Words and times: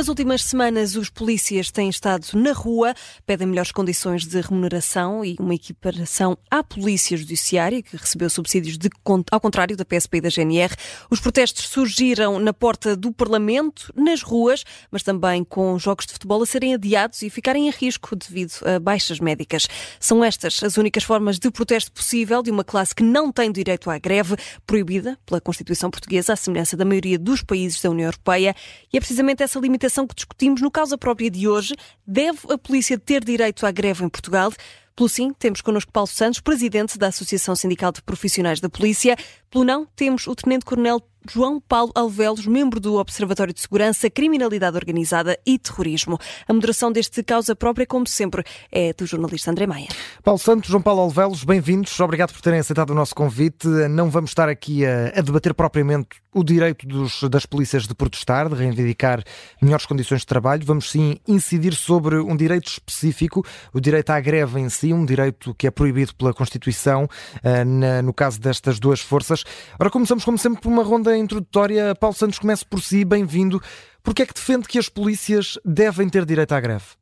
Nas 0.00 0.08
últimas 0.08 0.42
semanas, 0.44 0.96
os 0.96 1.10
polícias 1.10 1.70
têm 1.70 1.90
estado 1.90 2.26
na 2.32 2.52
rua, 2.52 2.94
pedem 3.26 3.46
melhores 3.46 3.70
condições 3.70 4.24
de 4.24 4.40
remuneração 4.40 5.22
e 5.22 5.36
uma 5.38 5.54
equiparação 5.54 6.38
à 6.50 6.64
Polícia 6.64 7.18
Judiciária, 7.18 7.82
que 7.82 7.98
recebeu 7.98 8.30
subsídios 8.30 8.78
de, 8.78 8.88
ao 9.30 9.38
contrário 9.38 9.76
da 9.76 9.84
PSP 9.84 10.16
e 10.16 10.20
da 10.22 10.30
GNR. 10.30 10.74
Os 11.10 11.20
protestos 11.20 11.68
surgiram 11.68 12.38
na 12.38 12.54
porta 12.54 12.96
do 12.96 13.12
Parlamento, 13.12 13.92
nas 13.94 14.22
ruas, 14.22 14.64
mas 14.90 15.02
também 15.02 15.44
com 15.44 15.78
jogos 15.78 16.06
de 16.06 16.14
futebol 16.14 16.42
a 16.42 16.46
serem 16.46 16.72
adiados 16.72 17.20
e 17.20 17.28
ficarem 17.28 17.68
em 17.68 17.70
risco 17.70 18.16
devido 18.16 18.54
a 18.64 18.80
baixas 18.80 19.20
médicas. 19.20 19.68
São 20.00 20.24
estas 20.24 20.62
as 20.62 20.78
únicas 20.78 21.04
formas 21.04 21.38
de 21.38 21.50
protesto 21.50 21.92
possível 21.92 22.42
de 22.42 22.50
uma 22.50 22.64
classe 22.64 22.94
que 22.94 23.02
não 23.02 23.30
tem 23.30 23.52
direito 23.52 23.90
à 23.90 23.98
greve, 23.98 24.34
proibida 24.66 25.18
pela 25.26 25.42
Constituição 25.42 25.90
Portuguesa, 25.90 26.32
à 26.32 26.36
semelhança 26.36 26.74
da 26.74 26.86
maioria 26.86 27.18
dos 27.18 27.42
países 27.42 27.82
da 27.82 27.90
União 27.90 28.06
Europeia. 28.06 28.56
E 28.90 28.96
é 28.96 29.00
precisamente 29.00 29.42
essa 29.42 29.58
limitação 29.58 29.89
limitação 29.90 30.06
que 30.06 30.14
discutimos 30.14 30.62
no 30.62 30.70
causa 30.70 30.96
própria 30.96 31.30
de 31.30 31.48
hoje. 31.48 31.74
Deve 32.06 32.38
a 32.48 32.56
polícia 32.56 32.98
ter 32.98 33.24
direito 33.24 33.66
à 33.66 33.70
greve 33.72 34.04
em 34.04 34.08
Portugal? 34.08 34.52
Pelo 34.94 35.08
sim, 35.08 35.32
temos 35.32 35.60
connosco 35.60 35.90
Paulo 35.92 36.06
Santos, 36.06 36.40
presidente 36.40 36.98
da 36.98 37.08
Associação 37.08 37.56
Sindical 37.56 37.90
de 37.90 38.02
Profissionais 38.02 38.60
da 38.60 38.68
Polícia. 38.68 39.16
Pelo 39.50 39.64
não, 39.64 39.86
temos 39.96 40.26
o 40.26 40.34
Tenente-Coronel 40.34 41.00
João 41.28 41.60
Paulo 41.60 41.92
Alvelos, 41.94 42.46
membro 42.46 42.80
do 42.80 42.94
Observatório 42.94 43.52
de 43.52 43.60
Segurança, 43.60 44.08
Criminalidade 44.08 44.76
Organizada 44.76 45.38
e 45.46 45.58
Terrorismo. 45.58 46.18
A 46.48 46.52
moderação 46.52 46.90
deste 46.90 47.22
causa 47.22 47.54
própria, 47.54 47.86
como 47.86 48.06
sempre, 48.06 48.42
é 48.72 48.92
do 48.92 49.06
jornalista 49.06 49.50
André 49.50 49.66
Maia. 49.66 49.88
Paulo 50.22 50.38
Santos, 50.38 50.70
João 50.70 50.82
Paulo 50.82 51.02
Alvelos, 51.02 51.44
bem-vindos. 51.44 51.98
Obrigado 52.00 52.32
por 52.32 52.40
terem 52.40 52.60
aceitado 52.60 52.90
o 52.90 52.94
nosso 52.94 53.14
convite. 53.14 53.66
Não 53.90 54.08
vamos 54.08 54.30
estar 54.30 54.48
aqui 54.48 54.84
a, 54.86 55.08
a 55.14 55.20
debater 55.20 55.52
propriamente 55.52 56.08
o 56.34 56.44
direito 56.44 56.86
dos, 56.86 57.22
das 57.24 57.44
polícias 57.44 57.86
de 57.86 57.94
protestar, 57.94 58.48
de 58.48 58.54
reivindicar 58.54 59.22
melhores 59.60 59.86
condições 59.86 60.20
de 60.20 60.26
trabalho. 60.26 60.64
Vamos 60.64 60.90
sim 60.90 61.16
incidir 61.26 61.74
sobre 61.74 62.16
um 62.16 62.36
direito 62.36 62.68
específico, 62.68 63.44
o 63.72 63.80
direito 63.80 64.10
à 64.10 64.20
greve 64.20 64.60
em 64.60 64.68
si, 64.68 64.92
um 64.92 65.04
direito 65.04 65.54
que 65.54 65.66
é 65.66 65.70
proibido 65.70 66.14
pela 66.14 66.32
Constituição, 66.32 67.04
uh, 67.04 67.64
na, 67.64 68.02
no 68.02 68.12
caso 68.12 68.40
destas 68.40 68.78
duas 68.78 69.00
forças. 69.00 69.44
Ora, 69.78 69.90
começamos, 69.90 70.24
como 70.24 70.38
sempre, 70.38 70.60
por 70.60 70.68
uma 70.68 70.82
ronda 70.82 71.16
introdutória, 71.16 71.94
Paulo 71.94 72.14
Santos, 72.14 72.38
comece 72.38 72.64
por 72.64 72.80
si, 72.80 73.04
bem-vindo. 73.04 73.60
Porquê 74.02 74.22
é 74.22 74.26
que 74.26 74.34
defende 74.34 74.66
que 74.68 74.78
as 74.78 74.88
polícias 74.88 75.58
devem 75.64 76.08
ter 76.08 76.24
direito 76.24 76.52
à 76.52 76.60
greve? 76.60 76.99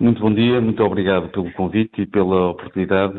Muito 0.00 0.20
bom 0.20 0.32
dia, 0.32 0.60
muito 0.60 0.80
obrigado 0.84 1.28
pelo 1.30 1.52
convite 1.54 2.02
e 2.02 2.06
pela 2.06 2.50
oportunidade 2.50 3.18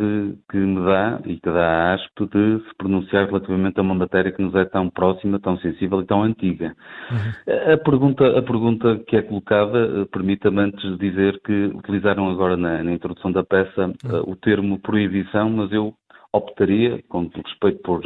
que 0.49 0.58
me 0.58 0.85
dá 0.85 1.19
e 1.25 1.35
que 1.35 1.52
dá 1.52 1.67
a 1.67 1.94
ASP 1.94 2.25
de 2.27 2.59
se 2.59 2.75
pronunciar 2.77 3.25
relativamente 3.25 3.77
a 3.77 3.83
uma 3.83 3.94
matéria 3.94 4.31
que 4.31 4.41
nos 4.41 4.55
é 4.55 4.63
tão 4.63 4.89
próxima, 4.89 5.41
tão 5.41 5.57
sensível 5.57 6.02
e 6.02 6.05
tão 6.05 6.23
antiga. 6.23 6.73
Uhum. 7.11 7.73
A, 7.73 7.77
pergunta, 7.77 8.39
a 8.39 8.41
pergunta 8.41 8.97
que 9.05 9.17
é 9.17 9.22
colocada, 9.22 9.77
eh, 9.77 10.05
permita-me 10.09 10.61
antes 10.61 10.97
dizer 10.97 11.41
que 11.41 11.66
utilizaram 11.66 12.30
agora 12.30 12.55
na, 12.55 12.81
na 12.81 12.94
introdução 12.94 13.30
da 13.30 13.44
peça 13.44 13.88
uhum. 13.88 14.22
uh, 14.22 14.31
o 14.31 14.38
termo 14.38 14.80
proibição, 14.80 15.50
mas 15.50 15.69
eu 15.73 15.94
optaria, 16.31 17.03
com 17.09 17.27
respeito 17.27 17.81
por 17.81 18.02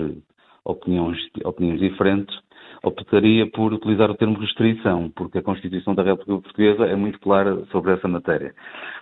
opiniões, 0.65 1.19
opiniões 1.43 1.79
diferentes, 1.79 2.35
optaria 2.83 3.49
por 3.49 3.73
utilizar 3.73 4.11
o 4.11 4.15
termo 4.15 4.37
restrição, 4.37 5.09
porque 5.15 5.37
a 5.37 5.41
Constituição 5.41 5.95
da 5.95 6.03
República 6.03 6.41
Portuguesa 6.41 6.85
é 6.85 6.95
muito 6.95 7.19
clara 7.19 7.65
sobre 7.71 7.93
essa 7.93 8.07
matéria. 8.07 8.53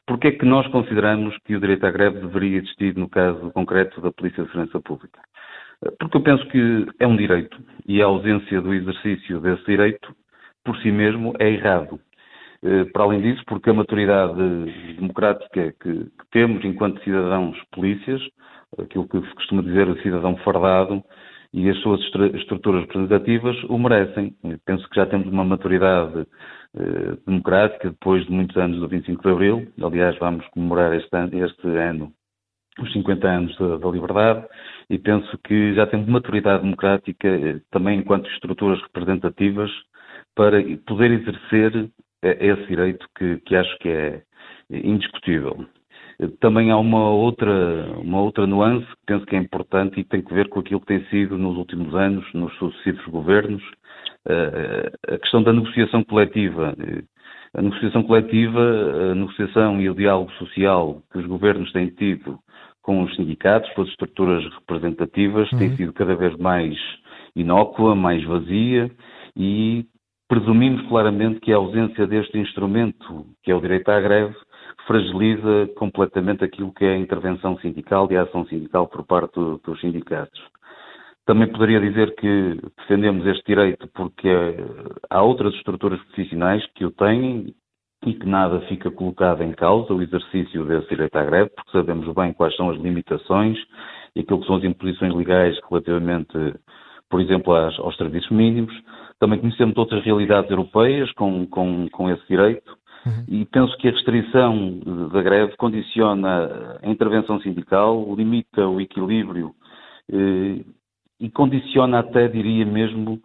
Porquê 0.05 0.27
é 0.27 0.31
que 0.31 0.45
nós 0.45 0.67
consideramos 0.67 1.35
que 1.45 1.55
o 1.55 1.59
direito 1.59 1.85
à 1.85 1.91
greve 1.91 2.19
deveria 2.19 2.59
existir 2.59 2.95
no 2.95 3.09
caso 3.09 3.51
concreto 3.51 3.99
da 3.99 4.11
Polícia 4.11 4.43
de 4.43 4.51
Segurança 4.51 4.79
Pública? 4.79 5.19
Porque 5.99 6.17
eu 6.17 6.21
penso 6.21 6.47
que 6.47 6.85
é 6.99 7.07
um 7.07 7.17
direito 7.17 7.57
e 7.87 8.01
a 8.01 8.05
ausência 8.05 8.61
do 8.61 8.73
exercício 8.73 9.39
desse 9.39 9.65
direito, 9.65 10.15
por 10.63 10.77
si 10.77 10.91
mesmo, 10.91 11.33
é 11.39 11.49
errado. 11.49 11.99
Eh, 12.63 12.85
para 12.93 13.03
além 13.03 13.21
disso, 13.21 13.43
porque 13.47 13.71
a 13.71 13.73
maturidade 13.73 14.35
democrática 14.95 15.73
que, 15.81 16.05
temos 16.31 16.63
enquanto 16.63 17.03
cidadãos 17.03 17.57
polícias, 17.71 18.21
aquilo 18.77 19.07
que 19.07 19.19
se 19.19 19.33
costuma 19.33 19.63
dizer 19.63 19.89
o 19.89 19.99
cidadão 20.03 20.37
fardado, 20.37 21.03
e 21.53 21.69
as 21.69 21.77
suas 21.79 21.99
estruturas 22.35 22.81
representativas 22.81 23.55
o 23.65 23.77
merecem. 23.77 24.35
penso 24.65 24.87
que 24.89 24.95
já 24.95 25.05
temos 25.05 25.27
uma 25.27 25.43
maturidade 25.43 26.25
eh, 26.75 27.17
democrática 27.27 27.89
depois 27.89 28.25
de 28.25 28.31
muitos 28.31 28.55
anos 28.55 28.79
do 28.79 28.87
25 28.87 29.21
de 29.21 29.29
Abril. 29.29 29.67
Aliás, 29.81 30.17
vamos 30.19 30.47
comemorar 30.49 30.93
este 30.93 31.13
ano, 31.15 31.45
este 31.45 31.67
ano 31.67 32.13
os 32.79 32.91
50 32.93 33.27
anos 33.27 33.57
da, 33.57 33.77
da, 33.77 33.89
liberdade 33.89 34.47
e 34.89 34.97
penso 34.97 35.37
que 35.39 35.73
já 35.73 35.85
temos 35.87 36.07
maturidade 36.07 36.63
democrática 36.63 37.27
eh, 37.27 37.61
também 37.69 37.99
enquanto 37.99 38.29
estruturas 38.29 38.81
representativas 38.83 39.69
para 40.35 40.57
poder 40.87 41.11
exercer 41.11 41.91
eh, 42.23 42.37
esse 42.39 42.67
direito 42.67 43.05
que, 43.17 43.37
que 43.39 43.55
acho 43.55 43.77
que 43.79 43.89
é 43.89 44.23
indiscutível. 44.69 45.65
Também 46.39 46.69
há 46.69 46.77
uma 46.77 47.09
outra, 47.09 47.51
uma 47.97 48.21
outra 48.21 48.45
nuance 48.45 48.85
que 48.85 49.05
penso 49.07 49.25
que 49.25 49.35
é 49.35 49.39
importante 49.39 49.99
e 49.99 50.03
tem 50.03 50.21
que 50.21 50.33
ver 50.33 50.49
com 50.49 50.59
aquilo 50.59 50.79
que 50.79 50.87
tem 50.87 51.03
sido 51.05 51.37
nos 51.37 51.57
últimos 51.57 51.95
anos, 51.95 52.25
nos 52.33 52.53
sucessivos 52.57 53.05
governos, 53.07 53.63
eh, 54.27 54.91
a 55.07 55.17
questão 55.17 55.41
da 55.41 55.51
negociação 55.51 56.03
coletiva. 56.03 56.75
A 57.53 57.61
negociação 57.61 58.03
coletiva, 58.03 58.61
a 59.11 59.15
negociação 59.15 59.81
e 59.81 59.89
o 59.89 59.95
diálogo 59.95 60.31
social 60.33 61.01
que 61.11 61.17
os 61.17 61.25
governos 61.25 61.71
têm 61.73 61.87
tido 61.87 62.39
com 62.81 63.03
os 63.03 63.15
sindicatos, 63.15 63.69
com 63.73 63.81
as 63.81 63.89
estruturas 63.89 64.43
representativas, 64.55 65.51
uhum. 65.51 65.59
tem 65.59 65.75
sido 65.75 65.93
cada 65.93 66.15
vez 66.15 66.35
mais 66.37 66.77
inócua, 67.35 67.95
mais 67.95 68.23
vazia 68.23 68.91
e 69.35 69.85
presumimos 70.27 70.87
claramente 70.87 71.39
que 71.41 71.51
a 71.51 71.57
ausência 71.57 72.07
deste 72.07 72.37
instrumento, 72.37 73.25
que 73.43 73.51
é 73.51 73.55
o 73.55 73.61
direito 73.61 73.89
à 73.89 73.99
greve, 73.99 74.35
fragiliza 74.91 75.69
completamente 75.77 76.43
aquilo 76.43 76.73
que 76.73 76.83
é 76.83 76.93
a 76.93 76.97
intervenção 76.97 77.57
sindical 77.59 78.09
e 78.11 78.17
a 78.17 78.23
ação 78.23 78.45
sindical 78.45 78.87
por 78.87 79.05
parte 79.05 79.35
do, 79.35 79.57
dos 79.59 79.79
sindicatos. 79.79 80.41
Também 81.25 81.49
poderia 81.49 81.79
dizer 81.79 82.13
que 82.15 82.59
defendemos 82.77 83.25
este 83.25 83.43
direito 83.45 83.87
porque 83.93 84.27
há 85.09 85.21
outras 85.21 85.53
estruturas 85.53 86.01
profissionais 86.07 86.65
que 86.75 86.83
o 86.83 86.91
têm 86.91 87.55
e 88.05 88.13
que 88.13 88.25
nada 88.25 88.59
fica 88.61 88.91
colocado 88.91 89.43
em 89.43 89.53
causa 89.53 89.93
o 89.93 90.01
exercício 90.01 90.65
desse 90.65 90.89
direito 90.89 91.15
à 91.15 91.23
greve, 91.23 91.51
porque 91.51 91.71
sabemos 91.71 92.13
bem 92.13 92.33
quais 92.33 92.53
são 92.57 92.69
as 92.69 92.77
limitações 92.77 93.57
e 94.13 94.21
aquilo 94.21 94.41
que 94.41 94.47
são 94.47 94.57
as 94.57 94.63
imposições 94.63 95.15
legais 95.15 95.57
relativamente, 95.69 96.33
por 97.09 97.21
exemplo, 97.21 97.55
às, 97.55 97.79
aos 97.79 97.95
serviços 97.95 98.31
mínimos. 98.31 98.73
Também 99.19 99.39
conhecemos 99.39 99.77
outras 99.77 100.03
realidades 100.03 100.51
europeias 100.51 101.09
com, 101.13 101.45
com, 101.45 101.87
com 101.89 102.09
esse 102.09 102.27
direito 102.27 102.80
Uhum. 103.05 103.25
E 103.27 103.45
penso 103.45 103.75
que 103.77 103.87
a 103.87 103.91
restrição 103.91 104.79
da 105.11 105.21
greve 105.21 105.55
condiciona 105.57 106.79
a 106.81 106.89
intervenção 106.89 107.39
sindical, 107.41 108.13
limita 108.15 108.67
o 108.67 108.79
equilíbrio 108.79 109.55
eh, 110.11 110.63
e 111.21 111.29
condiciona 111.29 111.99
até, 111.99 112.27
diria 112.27 112.65
mesmo, 112.65 113.21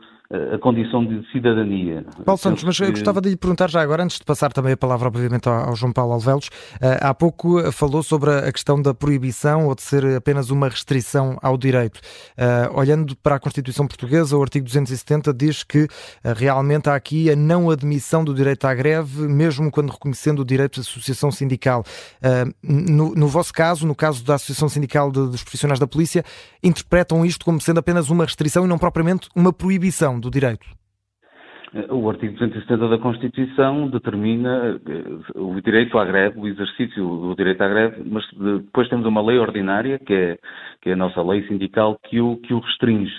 a 0.55 0.59
condição 0.59 1.05
de 1.05 1.25
cidadania. 1.31 2.05
Paulo 2.25 2.39
Santos, 2.39 2.65
mas 2.65 2.79
eu 2.81 2.91
gostava 2.91 3.21
de 3.21 3.31
lhe 3.31 3.37
perguntar 3.37 3.71
já 3.71 3.81
agora, 3.81 4.03
antes 4.03 4.19
de 4.19 4.25
passar 4.25 4.53
também 4.53 4.73
a 4.73 4.77
palavra, 4.77 5.07
obviamente, 5.07 5.49
ao 5.49 5.75
João 5.77 5.93
Paulo 5.93 6.15
Alvelos, 6.15 6.51
eh, 6.81 6.99
há 7.01 7.15
pouco 7.15 7.71
falou 7.71 8.03
sobre 8.03 8.31
a 8.31 8.51
questão 8.51 8.81
da 8.83 8.93
proibição 8.93 9.69
ou 9.69 9.75
de 9.75 9.83
ser 9.83 10.05
apenas 10.17 10.51
uma 10.51 10.69
restrição 10.69 11.39
ao 11.41 11.57
direito. 11.57 12.01
Eh, 12.37 12.69
olhando 12.75 13.15
para 13.17 13.37
a 13.37 13.39
Constituição 13.39 13.87
Portuguesa, 13.87 14.37
o 14.37 14.43
artigo 14.43 14.65
270 14.65 15.33
diz 15.33 15.63
que 15.63 15.87
eh, 16.25 16.33
realmente 16.35 16.91
há 16.91 16.97
aqui 16.97 17.31
a 17.31 17.37
não 17.37 17.71
admissão 17.71 18.25
do 18.25 18.35
direito 18.35 18.65
à 18.65 18.75
greve, 18.75 19.29
mesmo 19.29 19.71
quando 19.71 19.91
reconhecendo 19.91 20.41
o 20.41 20.45
direito 20.45 20.75
de 20.75 20.81
associação 20.81 21.31
sindical. 21.31 21.85
No, 22.63 23.15
no 23.15 23.29
vosso 23.29 23.53
caso, 23.53 23.87
no 23.87 23.95
caso 23.95 24.25
da 24.25 24.35
Associação 24.35 24.69
Sindical 24.69 25.11
de, 25.11 25.21
dos 25.29 25.43
Profissionais 25.43 25.79
da 25.79 25.87
Polícia, 25.87 26.25
interpretam 26.63 27.25
isto 27.25 27.45
como 27.45 27.61
sendo 27.61 27.79
apenas 27.87 28.11
uma 28.11 28.25
restrição 28.25 28.65
e 28.65 28.69
não 28.69 28.79
propriamente 28.79 29.29
uma 29.37 29.53
proibição 29.53 30.19
do 30.19 30.29
direito? 30.29 30.67
O 31.91 32.09
artigo 32.11 32.33
270 32.33 32.89
da 32.89 32.99
Constituição 32.99 33.89
determina 33.89 34.81
eh, 34.89 35.39
o 35.39 35.61
direito 35.61 35.97
à 35.99 36.05
greve, 36.05 36.41
o 36.41 36.49
exercício 36.49 37.05
do 37.05 37.35
direito 37.37 37.61
à 37.61 37.69
greve, 37.69 38.03
mas 38.05 38.25
depois 38.33 38.89
temos 38.89 39.07
uma 39.07 39.23
lei 39.23 39.39
ordinária, 39.39 39.99
que 39.99 40.13
é, 40.13 40.39
que 40.81 40.91
é 40.91 40.95
a 40.95 40.97
nossa 40.97 41.23
lei 41.23 41.47
sindical, 41.47 41.99
que 42.03 42.21
o, 42.21 42.39
que 42.39 42.55
o 42.55 42.61
restringe. 42.61 43.15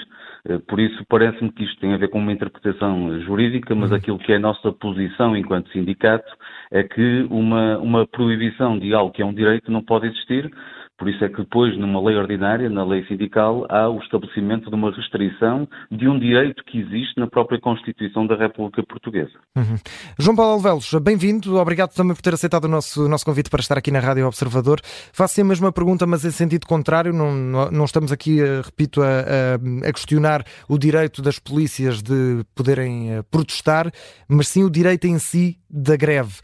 Eh, 0.49 0.59
por 0.67 0.79
isso, 0.79 1.05
parece-me 1.07 1.51
que 1.51 1.63
isto 1.63 1.79
tem 1.79 1.93
a 1.93 1.97
ver 1.97 2.09
com 2.09 2.19
uma 2.19 2.33
interpretação 2.33 3.19
jurídica, 3.21 3.75
mas 3.75 3.91
uhum. 3.91 3.97
aquilo 3.97 4.19
que 4.19 4.33
é 4.33 4.37
a 4.37 4.39
nossa 4.39 4.71
posição 4.71 5.37
enquanto 5.37 5.71
sindicato 5.71 6.29
é 6.71 6.83
que 6.83 7.27
uma, 7.29 7.77
uma 7.77 8.07
proibição 8.07 8.77
de 8.79 8.93
algo 8.93 9.13
que 9.13 9.21
é 9.21 9.25
um 9.25 9.33
direito 9.33 9.71
não 9.71 9.83
pode 9.83 10.07
existir, 10.07 10.51
Por 10.97 11.07
isso 11.07 11.23
é 11.23 11.29
que 11.29 11.38
depois, 11.38 11.77
numa 11.77 12.03
lei 12.03 12.17
ordinária, 12.17 12.67
na 12.71 12.83
lei 12.83 13.05
sindical, 13.05 13.67
há 13.69 13.88
o 13.88 13.99
estabelecimento 13.99 14.67
de 14.67 14.75
uma 14.75 14.89
restrição 14.89 15.67
de 15.91 16.07
um 16.07 16.17
direito 16.17 16.63
que 16.63 16.79
existe 16.79 17.19
na 17.19 17.27
própria 17.27 17.61
Constituição 17.61 18.25
da 18.25 18.35
República 18.35 18.81
Portuguesa. 18.81 19.33
Uhum. 19.55 19.77
João 20.17 20.35
Paulo 20.35 20.53
Alvelos, 20.53 20.91
bem-vindo. 20.95 21.55
Obrigado 21.57 21.94
também 21.94 22.15
por 22.15 22.21
ter 22.23 22.33
aceitado 22.33 22.65
o 22.65 22.67
nosso, 22.67 23.07
nosso 23.07 23.23
convite 23.23 23.47
para 23.47 23.59
estar 23.59 23.77
aqui 23.77 23.91
na 23.91 23.99
Rádio 23.99 24.25
Observador. 24.25 24.79
Faço 25.13 25.39
a 25.39 25.44
mesma 25.44 25.71
pergunta, 25.71 26.07
mas 26.07 26.25
em 26.25 26.31
sentido 26.31 26.65
contrário. 26.65 27.13
Não, 27.13 27.69
não 27.69 27.85
estamos 27.85 28.11
aqui, 28.11 28.41
eh, 28.41 28.61
repito, 28.65 29.03
a, 29.03 29.05
a, 29.05 29.89
a 29.89 29.93
questionar 29.93 30.43
o 30.67 30.79
direito 30.79 31.21
das 31.21 31.38
polícias 31.38 32.01
de 32.01 32.43
poderem 32.55 33.11
eh, 33.11 33.23
protestar, 33.29 33.91
mas 34.27 34.47
sim 34.47 34.63
o 34.63 34.69
direito 34.69 35.05
em 35.05 35.19
si 35.19 35.59
da 35.69 35.95
greve. 35.95 36.39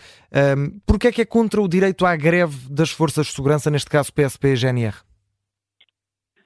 Um, 0.57 0.79
Porquê 0.85 1.07
é 1.07 1.11
que 1.11 1.21
é 1.21 1.25
contra 1.25 1.61
o 1.61 1.67
direito 1.67 2.05
à 2.05 2.15
greve 2.15 2.67
das 2.69 2.89
forças 2.89 3.27
de 3.27 3.33
segurança, 3.33 3.69
neste 3.69 3.89
caso 3.89 4.11
PSP 4.11 4.42
e 4.47 4.55
GNR? 4.55 4.95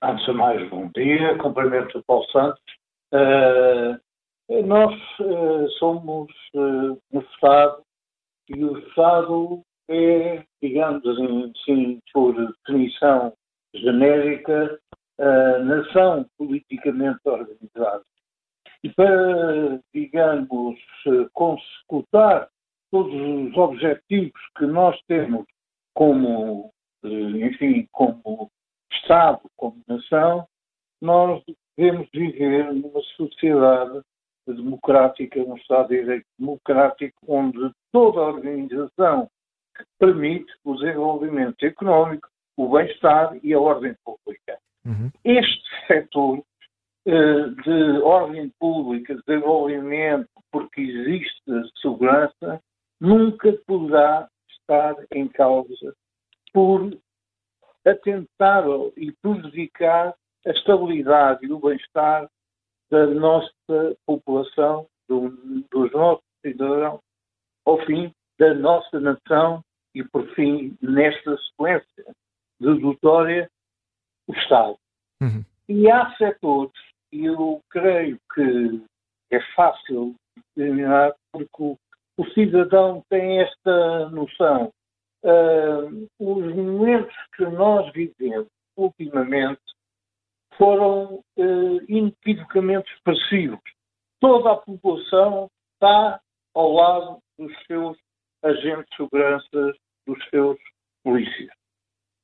Antes 0.02 0.26
de 0.26 0.34
mais, 0.34 0.70
bom 0.70 0.90
dia, 0.96 1.38
cumprimento 1.38 1.98
o 1.98 2.04
Paulo 2.04 2.26
Santos. 2.32 2.62
Uh, 3.14 3.98
nós 4.66 4.94
uh, 5.20 5.70
somos 5.80 6.32
uh, 6.54 7.00
um 7.12 7.20
Estado 7.20 7.82
e 8.50 8.64
o 8.64 8.78
Estado 8.80 9.64
é, 9.90 10.44
digamos 10.62 11.04
assim, 11.08 12.00
por 12.14 12.34
definição 12.36 13.34
genérica, 13.74 14.80
a 15.20 15.60
nação 15.60 16.26
politicamente 16.38 17.20
organizada. 17.26 18.04
E 18.84 18.90
para, 18.90 19.80
digamos, 19.94 20.78
consecutar 21.34 22.48
todos 22.92 23.14
os 23.14 23.58
objetivos 23.58 24.40
que 24.58 24.66
nós 24.66 25.00
temos 25.08 25.46
como, 25.94 26.72
enfim, 27.04 27.88
como 27.92 28.50
Estado, 28.92 29.42
como 29.56 29.82
nação, 29.88 30.48
nós 31.02 31.44
devemos 31.78 32.08
viver 32.12 32.74
numa 32.74 33.02
sociedade 33.16 34.02
democrática, 34.48 35.44
num 35.44 35.58
Estado 35.58 35.90
de 35.90 36.02
Direito 36.02 36.26
democrático, 36.40 37.18
onde 37.28 37.72
toda 37.92 38.20
a 38.20 38.28
organização 38.28 39.30
que 39.76 39.84
permite 40.00 40.52
o 40.64 40.76
desenvolvimento 40.76 41.64
económico, 41.64 42.28
o 42.56 42.70
bem-estar 42.70 43.38
e 43.44 43.54
a 43.54 43.60
ordem 43.60 43.96
pública. 44.04 44.58
Uhum. 44.86 45.12
Este 45.24 45.64
setor 45.86 46.40
uh, 46.40 47.56
de 47.64 48.02
ordem 48.02 48.52
pública, 48.60 49.16
desenvolvimento, 49.28 50.30
porque 50.52 50.82
existe 50.82 51.42
segurança, 51.82 52.62
nunca 53.00 53.54
poderá 53.68 54.28
estar 54.50 54.96
em 55.12 55.28
causa 55.28 55.94
por 56.54 56.98
atentar 57.86 58.64
e 58.96 59.12
prejudicar 59.22 60.14
a 60.46 60.50
estabilidade 60.50 61.46
e 61.46 61.52
o 61.52 61.60
bem-estar 61.60 62.30
da 62.90 63.08
nossa 63.08 63.98
população, 64.06 64.88
do, 65.08 65.30
dos 65.72 65.92
nossos 65.92 66.24
cidadãos, 66.42 67.00
ao 67.66 67.86
fim 67.86 68.14
da 68.40 68.54
nossa 68.54 69.00
nação 69.00 69.64
e, 69.94 70.04
por 70.04 70.28
fim, 70.36 70.78
nesta 70.82 71.38
sequência 71.38 72.16
dedutória, 72.60 73.50
o 74.28 74.34
Estado. 74.34 74.78
Uhum. 75.22 75.44
E 75.68 75.90
há 75.90 76.16
setores, 76.18 76.74
e 77.12 77.26
eu 77.26 77.62
creio 77.70 78.20
que 78.34 78.82
é 79.32 79.40
fácil 79.56 80.16
determinar, 80.56 81.14
porque 81.32 81.78
o 82.18 82.26
cidadão 82.34 83.04
tem 83.10 83.42
esta 83.42 84.10
noção. 84.10 84.72
Uh, 85.28 86.08
os 86.20 86.56
momentos 86.56 87.14
que 87.36 87.44
nós 87.46 87.92
vivemos 87.92 88.48
ultimamente 88.78 89.60
foram 90.58 91.16
uh, 91.38 91.82
inequivocamente 91.90 92.90
expressivos. 92.94 93.60
Toda 94.22 94.54
a 94.54 94.56
população 94.56 95.50
está 95.74 96.22
ao 96.56 96.72
lado 96.72 97.20
dos 97.38 97.52
seus 97.66 97.98
agentes 98.42 98.86
de 98.92 98.96
segurança, 98.96 99.74
dos 100.08 100.30
seus 100.30 100.58
polícias. 101.04 101.54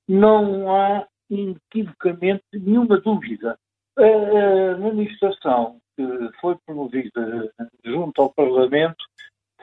Não 0.07 0.73
há 0.73 1.05
inequivocamente 1.29 2.43
nenhuma 2.53 3.01
dúvida. 3.01 3.59
A 3.97 4.77
manifestação 4.77 5.79
que 5.95 6.03
foi 6.39 6.57
promovida 6.65 7.51
junto 7.83 8.21
ao 8.21 8.33
Parlamento 8.33 9.03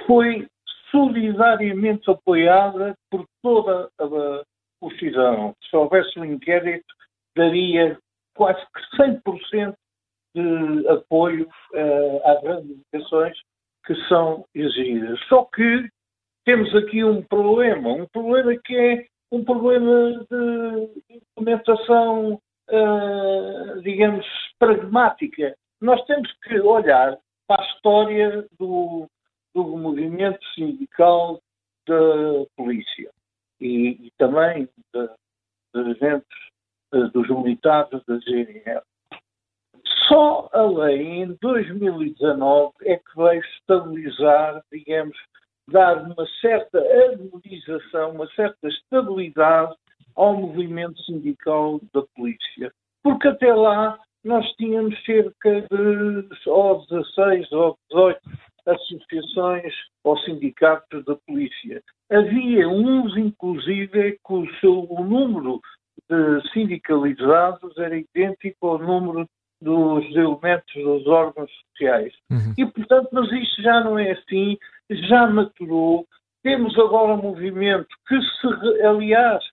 foi 0.07 0.47
solidariamente 0.91 2.11
apoiada 2.11 2.95
por 3.11 3.25
toda 3.43 3.89
a, 3.99 4.43
o 4.81 4.91
cidadão. 4.99 5.55
Se 5.69 5.77
houvesse 5.77 6.19
um 6.19 6.25
inquérito, 6.25 6.87
daria 7.37 7.99
quase 8.35 8.61
que 8.61 9.03
100% 9.03 9.75
de 10.35 10.89
apoio 10.89 11.49
uh, 11.75 12.29
às 12.29 12.43
reivindicações 12.43 13.37
que 13.85 13.95
são 14.09 14.45
exigidas. 14.55 15.19
Só 15.29 15.45
que 15.45 15.89
temos 16.45 16.75
aqui 16.75 17.05
um 17.05 17.23
problema, 17.23 17.91
um 17.91 18.07
problema 18.07 18.57
que 18.65 18.77
é 18.77 19.07
um 19.33 19.45
problema 19.45 20.27
de 20.31 21.17
implementação, 21.37 22.41
uh, 22.71 23.83
digamos, 23.83 24.27
pragmática. 24.59 25.55
Nós 25.81 26.05
temos 26.05 26.31
que 26.43 26.61
olhar 26.61 27.17
para 27.47 27.63
a 27.63 27.67
história 27.67 28.47
do, 28.59 29.09
do 29.55 29.65
movimento 29.77 30.45
sindical 30.55 31.41
da 31.87 32.47
polícia 32.57 33.11
e, 33.61 34.07
e 34.07 34.13
também 34.19 34.69
dos 34.93 35.11
agentes 35.75 36.39
eh, 36.93 37.09
dos 37.13 37.29
militares 37.29 38.03
da 38.07 38.19
GNR. 38.19 38.83
Só 40.09 40.49
a 40.53 40.63
lei 40.63 41.23
em 41.23 41.39
2019 41.41 42.73
é 42.83 42.97
que 42.97 43.17
veio 43.17 43.41
estabilizar, 43.41 44.63
digamos, 44.73 45.17
dar 45.69 46.03
uma 46.03 46.27
certa 46.41 46.79
harmonização, 46.79 48.11
uma 48.11 48.27
certa 48.33 48.69
estabilidade 48.69 49.75
ao 50.17 50.37
movimento 50.37 51.01
sindical 51.03 51.81
da 51.95 52.03
polícia. 52.17 52.73
Porque 53.03 53.29
até 53.29 53.55
lá 53.55 53.99
nós 54.25 54.45
tínhamos 54.57 55.01
cerca 55.05 55.63
de 55.63 56.29
ou 56.47 56.85
16 56.87 57.53
ou 57.53 57.79
18 57.91 58.21
associações 58.67 59.73
ou 60.05 60.19
sindicatos 60.19 61.05
da 61.05 61.17
polícia. 61.17 61.83
Havia 62.11 62.69
uns, 62.69 63.17
inclusive, 63.17 64.19
que 64.27 64.33
o 64.33 64.47
seu 64.61 64.87
o 64.91 65.05
número 65.05 65.61
de 66.09 66.53
sindicalizados 66.53 67.77
era 67.79 67.97
idêntico 67.97 68.67
ao 68.67 68.79
número 68.79 69.27
dos 69.63 70.05
elementos 70.17 70.75
dos 70.75 71.07
órgãos 71.07 71.51
sociais. 71.71 72.13
Uhum. 72.31 72.55
E, 72.57 72.67
portanto, 72.67 73.09
mas 73.13 73.31
isto 73.33 73.63
já 73.63 73.85
não 73.85 73.99
é 73.99 74.13
assim, 74.13 74.57
já 74.91 75.27
maturou. 75.27 76.07
Temos 76.43 76.77
agora 76.79 77.15
um 77.15 77.23
movimento 77.23 77.89
que, 78.09 78.19
se, 78.21 78.83
aliás, 78.83 79.45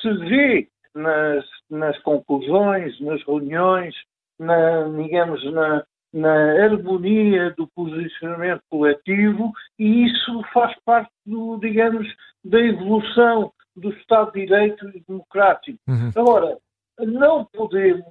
se 0.00 0.12
vê 0.14 0.68
nas, 0.94 1.44
nas 1.70 1.98
conclusões, 2.00 2.98
nas 3.00 3.22
reuniões, 3.24 3.94
na, 4.38 4.88
digamos, 4.88 5.44
na, 5.52 5.84
na 6.14 6.62
harmonia 6.62 7.50
do 7.56 7.66
posicionamento 7.74 8.62
coletivo 8.70 9.52
e 9.76 10.04
isso 10.04 10.42
faz 10.52 10.72
parte 10.84 11.10
do, 11.26 11.58
digamos, 11.58 12.06
da 12.44 12.60
evolução 12.60 13.52
do 13.74 13.90
Estado 13.90 14.30
de 14.32 14.46
Direito 14.46 14.88
e 14.90 15.02
democrático. 15.08 15.76
Uhum. 15.88 16.10
Agora, 16.14 16.56
não 17.00 17.44
podemos, 17.46 18.06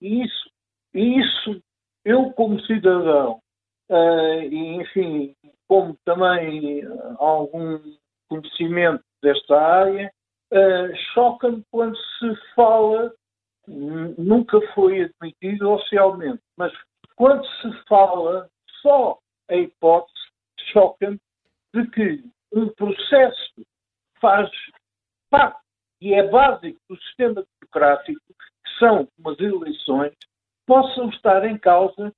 e 0.00 0.22
isso, 0.22 0.50
isso 0.94 1.60
eu 2.04 2.30
como 2.34 2.60
cidadão, 2.60 3.40
uh, 3.90 4.42
e 4.42 4.76
enfim, 4.76 5.34
como 5.66 5.96
também 6.04 6.82
algum 7.18 7.80
conhecimento 8.28 9.02
desta 9.20 9.60
área, 9.60 10.12
uh, 10.52 10.96
choca-me 11.14 11.64
quando 11.72 11.96
se 11.96 12.36
fala, 12.54 13.12
nunca 13.66 14.60
foi 14.72 15.02
admitido 15.02 15.68
oficialmente, 15.70 16.40
mas 16.56 16.72
quando 17.20 17.44
se 17.60 17.70
fala 17.86 18.48
só 18.80 19.18
a 19.50 19.54
hipótese, 19.54 20.14
choca-me, 20.72 21.20
de 21.74 21.86
que 21.90 22.24
um 22.50 22.72
processo 22.72 23.62
faz 24.18 24.50
parte 25.28 25.60
e 26.00 26.14
é 26.14 26.26
básico 26.30 26.80
do 26.88 26.96
sistema 26.96 27.44
democrático, 27.60 28.22
que 28.26 28.78
são 28.78 29.06
umas 29.18 29.38
eleições, 29.38 30.14
possam 30.66 31.10
estar 31.10 31.44
em 31.44 31.58
causa 31.58 32.10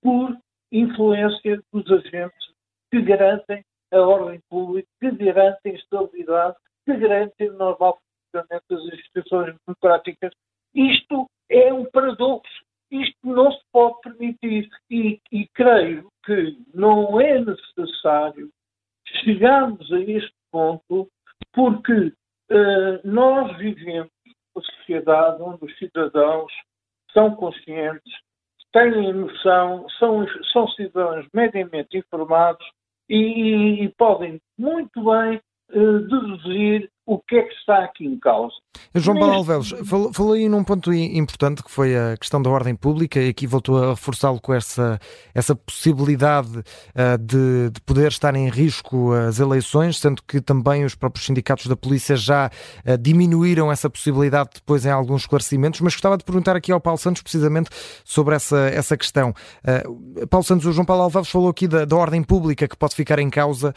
por 0.00 0.34
influência 0.72 1.60
dos 1.70 1.92
agentes 1.92 2.48
que 2.90 3.02
garantem 3.02 3.62
a 3.92 4.00
ordem 4.00 4.40
pública, 4.48 4.88
que 4.98 5.10
garantem 5.10 5.72
a 5.72 5.76
estabilidade, 5.76 6.56
que 6.86 6.96
garantem 6.96 7.50
o 7.50 7.58
normal 7.58 8.00
funcionamento 8.32 8.64
das 8.70 8.84
instituições 8.94 9.54
democráticas. 9.66 10.32
Isto 10.74 11.26
é 11.50 11.74
um 11.74 11.84
paradoxo. 11.90 12.65
Isto 12.90 13.18
não 13.24 13.50
se 13.50 13.60
pode 13.72 14.00
permitir 14.02 14.68
e, 14.90 15.20
e 15.32 15.46
creio 15.48 16.08
que 16.24 16.56
não 16.74 17.20
é 17.20 17.40
necessário 17.40 18.50
chegarmos 19.24 19.92
a 19.92 20.00
este 20.00 20.34
ponto 20.50 21.08
porque 21.52 21.92
uh, 21.92 23.00
nós 23.04 23.56
vivemos 23.58 24.10
uma 24.54 24.64
sociedade 24.64 25.42
onde 25.42 25.64
os 25.64 25.78
cidadãos 25.78 26.52
são 27.12 27.34
conscientes, 27.34 28.12
têm 28.72 29.12
noção, 29.12 29.88
são, 29.98 30.26
são 30.52 30.68
cidadãos 30.68 31.26
mediamente 31.32 31.96
informados 31.96 32.64
e, 33.08 33.84
e, 33.84 33.88
podem 33.96 34.40
muito 34.58 35.02
bem 35.02 35.40
uh, 35.70 35.98
deduzir 36.00 36.90
o 37.06 37.20
que 37.20 37.36
é 37.36 37.42
que 37.42 37.54
está 37.54 37.84
aqui 37.84 38.04
em 38.04 38.18
causa. 38.18 38.52
João 38.94 39.18
Paulo 39.18 39.34
Alvelos, 39.34 39.74
falou, 40.12 40.32
aí 40.32 40.48
num 40.48 40.64
ponto 40.64 40.92
importante 40.92 41.62
que 41.62 41.70
foi 41.70 41.96
a 41.96 42.16
questão 42.16 42.42
da 42.42 42.50
ordem 42.50 42.74
pública 42.74 43.20
e 43.20 43.28
aqui 43.28 43.46
voltou 43.46 43.82
a 43.82 43.90
reforçá-lo 43.90 44.40
com 44.40 44.52
essa, 44.52 44.98
essa 45.34 45.54
possibilidade 45.54 46.58
uh, 46.58 47.18
de, 47.18 47.70
de, 47.70 47.80
poder 47.82 48.08
estar 48.08 48.34
em 48.34 48.48
risco 48.48 49.12
as 49.12 49.38
eleições, 49.38 49.98
sendo 49.98 50.20
que 50.22 50.40
também 50.40 50.84
os 50.84 50.94
próprios 50.94 51.26
sindicatos 51.26 51.66
da 51.66 51.76
polícia 51.76 52.16
já 52.16 52.50
uh, 52.84 52.98
diminuíram 52.98 53.70
essa 53.70 53.88
possibilidade 53.88 54.50
depois 54.54 54.84
em 54.84 54.90
alguns 54.90 55.22
esclarecimentos, 55.22 55.80
mas 55.80 55.94
gostava 55.94 56.16
de 56.18 56.24
perguntar 56.24 56.56
aqui 56.56 56.72
ao 56.72 56.80
Paulo 56.80 56.98
Santos 56.98 57.22
precisamente 57.22 57.70
sobre 58.04 58.34
essa, 58.34 58.58
essa 58.68 58.96
questão. 58.96 59.32
Uh, 59.62 60.26
Paulo 60.26 60.44
Santos, 60.44 60.66
o 60.66 60.72
João 60.72 60.84
Paulo 60.84 61.04
Alvelos 61.04 61.30
falou 61.30 61.50
aqui 61.50 61.68
da, 61.68 61.84
da 61.84 61.96
ordem 61.96 62.22
pública 62.22 62.66
que 62.66 62.76
pode 62.76 62.94
ficar 62.94 63.18
em 63.18 63.30
causa 63.30 63.74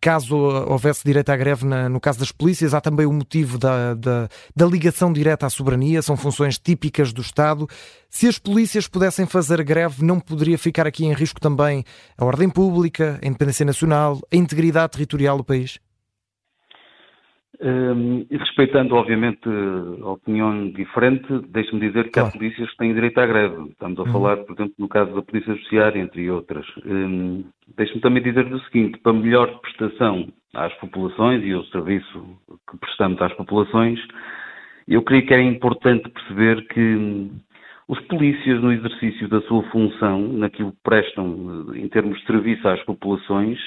caso 0.00 0.36
houvesse 0.36 1.02
direito 1.04 1.30
à 1.30 1.36
greve 1.36 1.64
na, 1.64 1.88
no 1.88 2.00
caso 2.00 2.18
das 2.18 2.30
polícias, 2.38 2.72
há 2.72 2.80
também 2.80 3.04
o 3.04 3.12
motivo 3.12 3.58
da, 3.58 3.94
da, 3.94 4.28
da 4.54 4.66
ligação 4.66 5.12
direta 5.12 5.46
à 5.46 5.50
soberania, 5.50 6.00
são 6.00 6.16
funções 6.16 6.58
típicas 6.58 7.12
do 7.12 7.20
Estado. 7.20 7.66
Se 8.08 8.28
as 8.28 8.38
polícias 8.38 8.86
pudessem 8.86 9.26
fazer 9.26 9.62
greve, 9.64 10.04
não 10.04 10.20
poderia 10.20 10.56
ficar 10.56 10.86
aqui 10.86 11.04
em 11.04 11.12
risco 11.12 11.40
também 11.40 11.84
a 12.16 12.24
ordem 12.24 12.48
pública, 12.48 13.18
a 13.22 13.26
independência 13.26 13.66
nacional, 13.66 14.20
a 14.32 14.36
integridade 14.36 14.92
territorial 14.92 15.36
do 15.36 15.44
país? 15.44 15.80
Um, 17.60 18.24
e 18.30 18.36
respeitando, 18.36 18.94
obviamente, 18.94 19.48
a 20.00 20.10
opinião 20.10 20.70
diferente, 20.70 21.26
deixe-me 21.48 21.80
dizer 21.80 22.08
que 22.08 22.20
há 22.20 22.30
polícias 22.30 22.70
que 22.70 22.76
têm 22.76 22.94
direito 22.94 23.18
à 23.18 23.26
greve. 23.26 23.70
Estamos 23.70 23.98
a 23.98 24.02
uhum. 24.02 24.12
falar, 24.12 24.36
por 24.36 24.54
exemplo, 24.54 24.74
no 24.78 24.88
caso 24.88 25.12
da 25.12 25.22
Polícia 25.22 25.54
Judiciária, 25.54 26.00
entre 26.00 26.30
outras. 26.30 26.64
Um, 26.86 27.44
deixe-me 27.76 28.00
também 28.00 28.22
dizer 28.22 28.46
o 28.46 28.60
seguinte: 28.60 29.00
para 29.00 29.12
melhor 29.12 29.58
prestação 29.60 30.28
às 30.54 30.72
populações 30.74 31.44
e 31.44 31.54
o 31.54 31.64
serviço 31.66 32.38
que 32.70 32.78
prestamos 32.78 33.20
às 33.20 33.32
populações, 33.34 34.00
eu 34.86 35.02
creio 35.02 35.26
que 35.26 35.34
é 35.34 35.42
importante 35.42 36.08
perceber 36.08 36.66
que 36.68 37.30
os 37.88 38.00
polícias, 38.02 38.60
no 38.60 38.72
exercício 38.72 39.28
da 39.28 39.40
sua 39.42 39.62
função, 39.70 40.20
naquilo 40.28 40.72
que 40.72 40.78
prestam 40.82 41.74
em 41.74 41.88
termos 41.88 42.18
de 42.18 42.26
serviço 42.26 42.68
às 42.68 42.82
populações, 42.84 43.58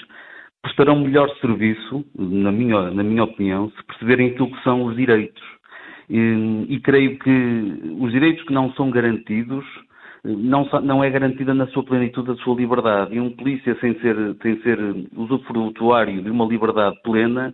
prestarão 0.62 1.00
melhor 1.00 1.30
serviço, 1.40 2.06
na 2.16 2.52
minha, 2.52 2.92
na 2.92 3.04
minha 3.04 3.24
opinião, 3.24 3.72
se 3.72 3.84
perceberem 3.84 4.30
aquilo 4.30 4.52
que 4.52 4.64
são 4.64 4.84
os 4.84 4.96
direitos. 4.96 5.42
E, 6.10 6.66
e 6.70 6.80
creio 6.82 7.18
que 7.18 7.96
os 8.00 8.12
direitos 8.12 8.44
que 8.44 8.54
não 8.54 8.72
são 8.74 8.92
garantidos 8.92 9.66
não, 10.24 10.68
não, 10.84 11.04
é 11.04 11.10
garantida 11.10 11.54
na 11.54 11.68
sua 11.68 11.84
plenitude 11.84 12.32
a 12.32 12.36
sua 12.36 12.56
liberdade. 12.56 13.16
E 13.16 13.20
um 13.20 13.32
polícia, 13.32 13.76
sem 13.80 14.00
ser, 14.00 14.16
sem 14.42 14.62
ser 14.62 14.80
usufrutuário 15.16 16.22
de 16.22 16.30
uma 16.30 16.46
liberdade 16.46 16.96
plena, 17.04 17.54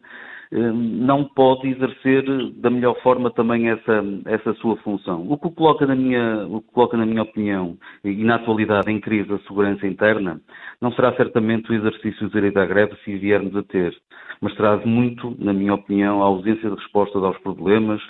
eh, 0.51 0.71
não 0.71 1.25
pode 1.25 1.67
exercer 1.67 2.23
da 2.55 2.69
melhor 2.69 2.95
forma 3.01 3.29
também 3.31 3.69
essa, 3.69 4.03
essa 4.25 4.53
sua 4.55 4.77
função. 4.77 5.25
O 5.29 5.37
que 5.37 5.49
coloca 5.51 5.85
na 5.85 5.95
minha, 5.95 6.45
o 6.47 6.61
que 6.61 6.71
coloca 6.71 6.95
na 6.95 7.05
minha 7.05 7.23
opinião 7.23 7.77
e 8.03 8.23
na 8.23 8.35
atualidade 8.35 8.91
em 8.91 8.99
crise 8.99 9.33
a 9.33 9.39
segurança 9.39 9.85
interna 9.85 10.39
não 10.81 10.91
será 10.93 11.13
certamente 11.15 11.71
o 11.71 11.75
exercício 11.75 12.27
do 12.27 12.33
direito 12.33 12.57
à 12.59 12.65
greve 12.65 12.95
se 13.03 13.17
viermos 13.17 13.55
a 13.55 13.63
ter, 13.63 13.93
mas 14.41 14.53
traz 14.55 14.83
muito, 14.85 15.35
na 15.39 15.53
minha 15.53 15.73
opinião, 15.73 16.21
a 16.21 16.25
ausência 16.25 16.69
de 16.69 16.75
respostas 16.75 17.23
aos 17.23 17.37
problemas 17.39 18.01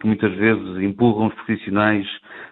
que 0.00 0.06
muitas 0.06 0.32
vezes 0.34 0.82
empurram 0.82 1.28
os 1.28 1.34
profissionais 1.34 2.06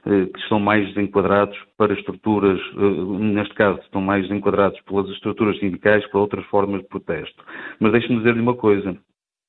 eh, 0.07 0.27
que 0.27 0.39
estão 0.41 0.59
mais 0.59 0.97
enquadrados 0.97 1.57
para 1.77 1.93
estruturas, 1.93 2.59
eh, 2.59 3.25
neste 3.35 3.55
caso, 3.55 3.81
estão 3.81 4.01
mais 4.01 4.31
enquadrados 4.31 4.81
pelas 4.83 5.09
estruturas 5.11 5.59
sindicais 5.59 6.07
para 6.09 6.21
outras 6.21 6.45
formas 6.47 6.81
de 6.81 6.89
protesto. 6.89 7.45
Mas 7.81 7.93
deixe-me 7.93 8.19
dizer-lhe 8.19 8.41
uma 8.41 8.57
coisa. 8.57 8.97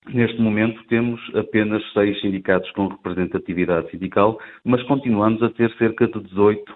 Neste 0.08 0.40
momento 0.40 0.84
temos 0.88 1.20
apenas 1.36 1.82
seis 1.94 2.20
sindicatos 2.22 2.70
com 2.72 2.88
representatividade 2.88 3.90
sindical, 3.90 4.40
mas 4.64 4.84
continuamos 4.84 5.42
a 5.42 5.50
ter 5.50 5.72
cerca 5.78 6.08
de 6.08 6.20
18 6.20 6.62
eh, 6.72 6.75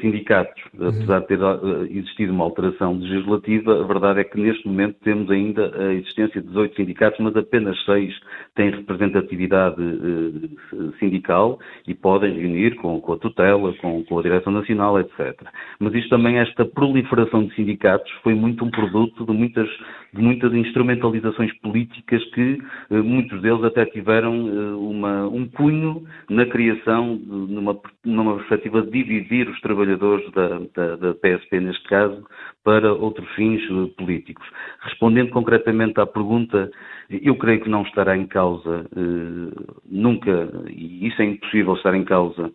sindicatos. 0.00 0.62
Uhum. 0.78 0.88
Apesar 0.88 1.20
de 1.20 1.26
ter 1.28 1.40
eh, 1.40 1.88
existido 1.90 2.32
uma 2.32 2.44
alteração 2.44 2.94
legislativa, 2.94 3.80
a 3.80 3.86
verdade 3.86 4.20
é 4.20 4.24
que 4.24 4.38
neste 4.38 4.66
momento 4.66 4.96
temos 5.02 5.30
ainda 5.30 5.72
a 5.74 5.94
existência 5.94 6.40
de 6.42 6.48
18 6.48 6.76
sindicatos, 6.76 7.18
mas 7.20 7.36
apenas 7.36 7.82
seis 7.84 8.14
têm 8.54 8.70
representatividade 8.70 9.80
eh, 9.80 10.98
sindical 10.98 11.58
e 11.86 11.94
podem 11.94 12.34
reunir 12.34 12.76
com, 12.76 13.00
com 13.00 13.14
a 13.14 13.18
tutela, 13.18 13.72
com, 13.74 14.04
com, 14.04 14.18
a 14.18 14.22
Direção 14.22 14.52
Nacional, 14.52 15.00
etc. 15.00 15.40
Mas 15.78 15.94
isto 15.94 16.10
também, 16.10 16.38
esta 16.38 16.64
proliferação 16.66 17.46
de 17.46 17.54
sindicatos, 17.54 18.10
foi 18.22 18.34
muito 18.34 18.64
um 18.64 18.70
produto 18.70 19.24
de 19.24 19.32
muitas, 19.32 19.68
de 20.12 20.20
muitas 20.20 20.52
instrumentalizações 20.52 21.52
políticas 21.60 22.22
que 22.34 22.58
muitos 22.90 23.40
deles 23.40 23.64
até 23.64 23.86
tiveram 23.86 24.76
uma, 24.76 25.26
um 25.26 25.46
cunho 25.48 26.04
na 26.28 26.44
criação, 26.46 27.16
de, 27.16 27.52
numa, 27.52 27.78
numa 28.04 28.36
perspectiva 28.36 28.82
de 28.82 28.90
dividir 28.90 29.48
os 29.48 29.61
trabalhadores 29.62 30.30
da, 30.32 30.60
da, 30.74 30.96
da, 30.96 31.14
PSP, 31.14 31.60
neste 31.60 31.88
caso, 31.88 32.22
para 32.62 32.92
outros 32.92 33.28
fins 33.34 33.62
eh, 33.62 33.90
políticos. 33.96 34.46
Respondendo 34.80 35.30
concretamente 35.30 35.98
à 36.00 36.06
pergunta, 36.06 36.70
eu 37.08 37.36
creio 37.36 37.62
que 37.62 37.70
não 37.70 37.82
estará 37.82 38.16
em 38.16 38.26
causa, 38.26 38.84
eh, 38.94 39.72
nunca, 39.90 40.50
e 40.68 41.06
isso 41.06 41.22
é 41.22 41.24
impossível 41.24 41.74
estar 41.74 41.94
em 41.94 42.04
causa, 42.04 42.52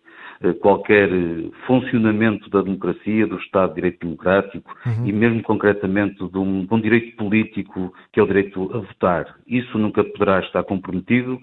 qualquer 0.60 1.08
funcionamento 1.66 2.48
da 2.50 2.62
democracia, 2.62 3.26
do 3.26 3.38
Estado 3.38 3.70
de 3.70 3.74
Direito 3.76 4.00
Democrático 4.06 4.74
uhum. 4.86 5.06
e 5.06 5.12
mesmo 5.12 5.42
concretamente 5.42 6.16
de 6.16 6.38
um, 6.38 6.64
de 6.64 6.72
um, 6.72 6.80
direito 6.80 7.16
político 7.16 7.92
que 8.12 8.20
é 8.20 8.22
o 8.22 8.26
direito 8.26 8.70
a 8.72 8.78
votar. 8.78 9.36
Isso 9.46 9.76
nunca 9.78 10.04
poderá 10.04 10.40
estar 10.40 10.62
comprometido. 10.62 11.40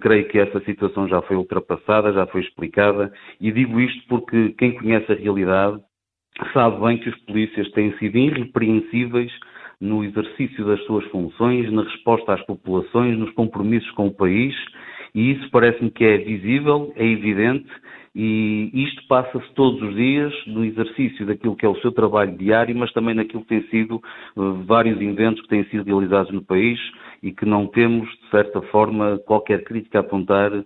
Creio 0.00 0.28
que 0.28 0.38
essa 0.38 0.60
situação 0.60 1.08
já 1.08 1.22
foi 1.22 1.36
ultrapassada, 1.36 2.12
já 2.12 2.26
foi 2.26 2.42
explicada 2.42 3.12
e 3.40 3.50
digo 3.50 3.80
isto 3.80 4.02
porque 4.08 4.50
quem 4.58 4.72
conhece 4.72 5.10
a 5.10 5.16
realidade 5.16 5.80
sabe 6.52 6.80
bem 6.80 6.98
que 6.98 7.08
os 7.08 7.16
polícias 7.20 7.70
têm 7.70 7.96
sido 7.98 8.18
irrepreensíveis 8.18 9.32
no 9.80 10.04
exercício 10.04 10.64
das 10.64 10.82
suas 10.84 11.04
funções, 11.06 11.70
na 11.72 11.82
resposta 11.82 12.34
às 12.34 12.44
populações, 12.46 13.18
nos 13.18 13.30
compromissos 13.32 13.90
com 13.92 14.06
o 14.06 14.14
país, 14.14 14.54
e 15.14 15.32
isso 15.32 15.48
parece-me 15.50 15.90
que 15.90 16.04
é 16.04 16.18
visível, 16.18 16.92
é 16.96 17.06
evidente, 17.06 17.70
e 18.16 18.70
isto 18.72 19.02
passa-se 19.08 19.52
todos 19.54 19.82
os 19.82 19.94
dias 19.96 20.32
no 20.46 20.64
exercício 20.64 21.26
daquilo 21.26 21.56
que 21.56 21.66
é 21.66 21.68
o 21.68 21.80
seu 21.80 21.90
trabalho 21.90 22.36
diário, 22.36 22.76
mas 22.76 22.92
também 22.92 23.14
naquilo 23.14 23.42
que 23.42 23.48
têm 23.48 23.62
sido 23.68 24.00
uh, 24.36 24.54
vários 24.64 25.00
eventos 25.00 25.42
que 25.42 25.48
têm 25.48 25.64
sido 25.64 25.84
realizados 25.84 26.32
no 26.32 26.42
país 26.42 26.78
e 27.22 27.32
que 27.32 27.44
não 27.44 27.66
temos, 27.66 28.08
de 28.08 28.23
certa 28.34 28.60
forma, 28.62 29.18
qualquer 29.26 29.62
crítica 29.62 29.98
a 29.98 30.00
apontar 30.00 30.52
uh, 30.52 30.64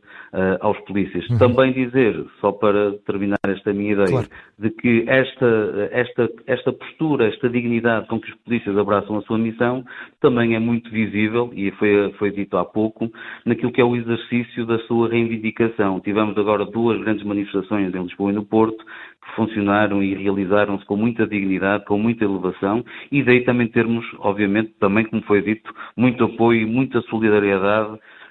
aos 0.60 0.78
polícias. 0.80 1.28
Uhum. 1.28 1.38
Também 1.38 1.72
dizer, 1.72 2.24
só 2.40 2.50
para 2.50 2.92
terminar 3.06 3.38
esta 3.46 3.72
minha 3.74 3.92
ideia, 3.92 4.08
claro. 4.08 4.28
de 4.58 4.70
que 4.70 5.04
esta, 5.06 5.88
esta, 5.92 6.30
esta 6.46 6.72
postura, 6.72 7.28
esta 7.28 7.48
dignidade 7.50 8.06
com 8.08 8.18
que 8.18 8.30
os 8.30 8.36
polícias 8.38 8.76
abraçam 8.76 9.18
a 9.18 9.22
sua 9.22 9.36
missão, 9.36 9.84
também 10.20 10.54
é 10.54 10.58
muito 10.58 10.90
visível, 10.90 11.50
e 11.54 11.70
foi, 11.72 12.12
foi 12.18 12.30
dito 12.30 12.56
há 12.56 12.64
pouco, 12.64 13.10
naquilo 13.44 13.72
que 13.72 13.80
é 13.80 13.84
o 13.84 13.96
exercício 13.96 14.64
da 14.64 14.78
sua 14.80 15.08
reivindicação. 15.08 16.00
Tivemos 16.00 16.36
agora 16.38 16.64
duas 16.64 16.98
grandes 17.00 17.24
manifestações 17.24 17.94
em 17.94 18.02
Lisboa 18.02 18.30
e 18.30 18.34
no 18.34 18.44
Porto, 18.44 18.78
que 18.78 19.34
funcionaram 19.36 20.02
e 20.02 20.14
realizaram-se 20.14 20.84
com 20.86 20.96
muita 20.96 21.26
dignidade, 21.26 21.84
com 21.84 21.98
muita 21.98 22.24
elevação, 22.24 22.84
e 23.12 23.22
daí 23.22 23.44
também 23.44 23.68
termos, 23.68 24.06
obviamente, 24.20 24.72
também 24.80 25.04
como 25.04 25.22
foi 25.22 25.42
dito, 25.42 25.72
muito 25.96 26.24
apoio 26.24 26.62
e 26.62 26.66
muita 26.66 27.00
solidariedade 27.02 27.57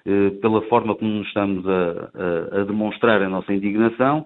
eh, 0.05 0.29
pela 0.41 0.62
forma 0.63 0.96
como 0.96 1.12
nos 1.12 1.27
estamos 1.27 1.65
a, 1.67 1.72
a, 1.72 2.62
a 2.62 2.63
demonstrar 2.63 3.22
a 3.22 3.29
nossa 3.29 3.53
indignação, 3.53 4.25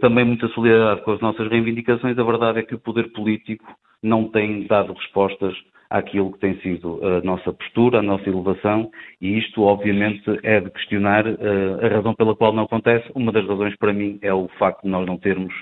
também 0.00 0.24
muita 0.24 0.48
solidariedade 0.48 1.02
com 1.02 1.12
as 1.12 1.20
nossas 1.20 1.48
reivindicações. 1.48 2.18
A 2.18 2.22
verdade 2.24 2.58
é 2.58 2.62
que 2.62 2.74
o 2.74 2.80
poder 2.80 3.12
político 3.12 3.64
não 4.02 4.28
tem 4.28 4.66
dado 4.66 4.92
respostas 4.92 5.54
àquilo 5.90 6.32
que 6.32 6.40
tem 6.40 6.58
sido 6.60 7.00
a 7.02 7.20
nossa 7.22 7.52
postura, 7.52 8.00
a 8.00 8.02
nossa 8.02 8.28
elevação, 8.28 8.90
e 9.20 9.38
isto, 9.38 9.62
obviamente, 9.62 10.22
é 10.42 10.60
de 10.60 10.70
questionar 10.70 11.26
uh, 11.26 11.84
a 11.84 11.88
razão 11.88 12.14
pela 12.14 12.36
qual 12.36 12.52
não 12.52 12.64
acontece. 12.64 13.10
Uma 13.14 13.32
das 13.32 13.46
razões, 13.46 13.74
para 13.76 13.92
mim, 13.92 14.18
é 14.20 14.32
o 14.32 14.48
facto 14.58 14.82
de 14.82 14.90
nós 14.90 15.06
não 15.06 15.16
termos 15.16 15.54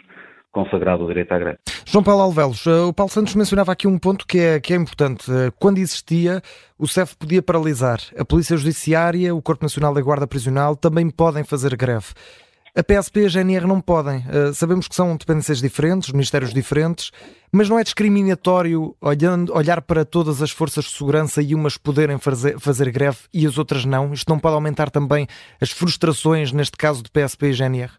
consagrado 0.56 1.04
o 1.04 1.06
direito 1.06 1.32
à 1.32 1.38
greve. 1.38 1.58
João 1.84 2.02
Paulo 2.02 2.22
Alvelos, 2.22 2.66
eh, 2.66 2.80
o 2.80 2.92
Paulo 2.92 3.12
Santos 3.12 3.34
mencionava 3.34 3.70
aqui 3.72 3.86
um 3.86 3.98
ponto 3.98 4.26
que 4.26 4.38
é, 4.38 4.58
que 4.58 4.72
é 4.72 4.76
importante. 4.76 5.30
Eh, 5.30 5.52
quando 5.58 5.78
existia, 5.78 6.40
o 6.78 6.88
CEF 6.88 7.14
podia 7.14 7.42
paralisar. 7.42 8.00
A 8.18 8.25
Polícia 8.25 8.56
Judiciária, 8.56 9.34
o 9.34 9.42
Corpo 9.42 9.62
Nacional 9.62 9.92
da 9.92 10.00
Guarda 10.00 10.26
Prisional 10.26 10.75
também 10.75 11.10
podem 11.10 11.44
fazer 11.44 11.76
greve. 11.76 12.06
A 12.75 12.82
PSP 12.82 13.20
e 13.20 13.25
a 13.26 13.28
GNR 13.28 13.66
não 13.66 13.80
podem. 13.80 14.18
Uh, 14.18 14.52
sabemos 14.52 14.88
que 14.88 14.94
são 14.94 15.16
dependências 15.16 15.60
diferentes, 15.60 16.12
ministérios 16.12 16.52
diferentes, 16.52 17.10
mas 17.52 17.70
não 17.70 17.78
é 17.78 17.82
discriminatório 17.82 18.94
olhando, 19.00 19.54
olhar 19.54 19.80
para 19.80 20.04
todas 20.04 20.42
as 20.42 20.50
forças 20.50 20.84
de 20.84 20.90
segurança 20.90 21.40
e 21.40 21.54
umas 21.54 21.78
poderem 21.78 22.18
fazer, 22.18 22.58
fazer 22.58 22.90
greve 22.90 23.18
e 23.32 23.46
as 23.46 23.56
outras 23.56 23.86
não? 23.86 24.12
Isto 24.12 24.28
não 24.28 24.38
pode 24.38 24.54
aumentar 24.54 24.90
também 24.90 25.26
as 25.58 25.70
frustrações, 25.70 26.52
neste 26.52 26.76
caso 26.76 27.02
de 27.02 27.10
PSP 27.10 27.46
e 27.46 27.52
GNR? 27.54 27.92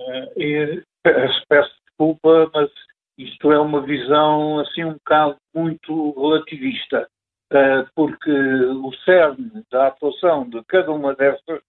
Uh, 0.00 0.82
peço 1.02 1.74
desculpa, 1.86 2.50
mas 2.54 2.70
isto 3.18 3.52
é 3.52 3.58
uma 3.58 3.82
visão 3.82 4.60
assim 4.60 4.84
um 4.84 4.94
bocado 4.94 5.36
muito 5.54 6.12
relativista, 6.12 7.08
uh, 7.52 7.88
porque 7.94 8.30
o 8.30 8.92
cerne 9.04 9.64
da 9.70 9.88
atuação 9.88 10.48
de 10.48 10.62
cada 10.64 10.90
uma 10.90 11.14
dessas 11.14 11.60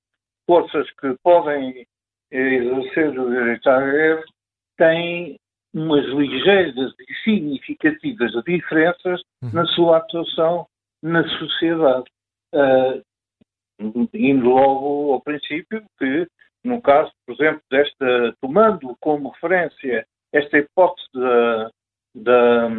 forças 0.46 0.90
que 1.00 1.16
podem 1.24 1.86
exercer 2.32 3.20
o 3.20 3.30
direito 3.30 3.70
à 3.70 3.80
greve 3.80 4.24
tem 4.78 5.38
umas 5.74 6.06
ligeiras 6.06 6.94
e 7.00 7.14
significativas 7.24 8.32
diferenças 8.46 9.22
uhum. 9.42 9.50
na 9.54 9.66
sua 9.68 9.98
atuação 9.98 10.68
na 11.02 11.28
sociedade. 11.38 12.06
Uh, 12.54 13.04
indo 14.14 14.50
logo 14.50 15.14
ao 15.14 15.22
princípio 15.22 15.84
que, 15.98 16.28
no 16.64 16.82
caso, 16.82 17.12
por 17.26 17.34
exemplo, 17.36 17.62
desta, 17.70 18.34
tomando 18.42 18.96
como 19.00 19.30
referência 19.30 20.06
esta 20.32 20.58
hipótese 20.58 21.08
da, 21.14 21.70
da, 22.16 22.70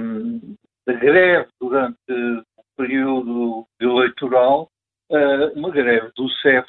da 0.86 0.92
greve 0.94 1.48
durante 1.60 1.96
o 2.10 2.62
período 2.76 3.66
eleitoral, 3.80 4.68
uh, 5.10 5.58
uma 5.58 5.70
greve 5.70 6.10
do 6.16 6.28
CEF 6.40 6.66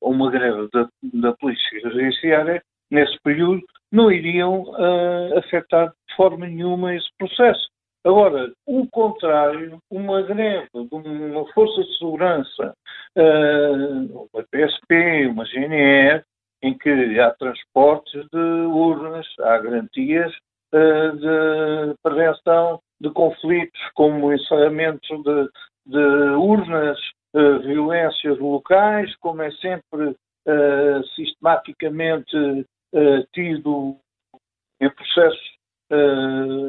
ou 0.00 0.12
uma 0.12 0.30
greve 0.30 0.68
da, 0.72 0.88
da 1.02 1.32
Polícia 1.34 1.80
Judiciária, 1.80 2.62
nesse 2.90 3.18
período, 3.22 3.62
não 3.90 4.10
iriam 4.10 4.62
uh, 4.62 5.38
afetar 5.38 5.88
de 5.88 6.16
forma 6.16 6.46
nenhuma 6.46 6.94
esse 6.94 7.08
processo. 7.18 7.68
Agora, 8.04 8.52
o 8.66 8.86
contrário, 8.88 9.78
uma 9.90 10.20
greve 10.22 10.68
de 10.74 10.94
uma 10.94 11.50
força 11.54 11.82
de 11.82 11.98
segurança, 11.98 12.74
uh, 13.16 14.28
uma 14.32 14.44
PSP, 14.50 15.26
uma 15.26 15.44
GNR, 15.46 16.22
em 16.64 16.72
que 16.78 17.20
há 17.20 17.30
transportes 17.32 18.26
de 18.32 18.38
urnas, 18.38 19.26
há 19.40 19.58
garantias 19.58 20.32
uh, 20.72 21.16
de 21.18 21.94
prevenção 22.02 22.80
de 22.98 23.10
conflitos, 23.10 23.78
como 23.94 24.32
encerramento 24.32 25.22
de, 25.22 25.48
de 25.86 25.98
urnas, 26.38 26.98
uh, 27.34 27.58
violências 27.60 28.38
locais, 28.38 29.14
como 29.16 29.42
é 29.42 29.50
sempre 29.52 30.06
uh, 30.08 31.04
sistematicamente 31.14 32.66
tido 33.32 33.96
em 34.80 34.88
processos 34.88 35.56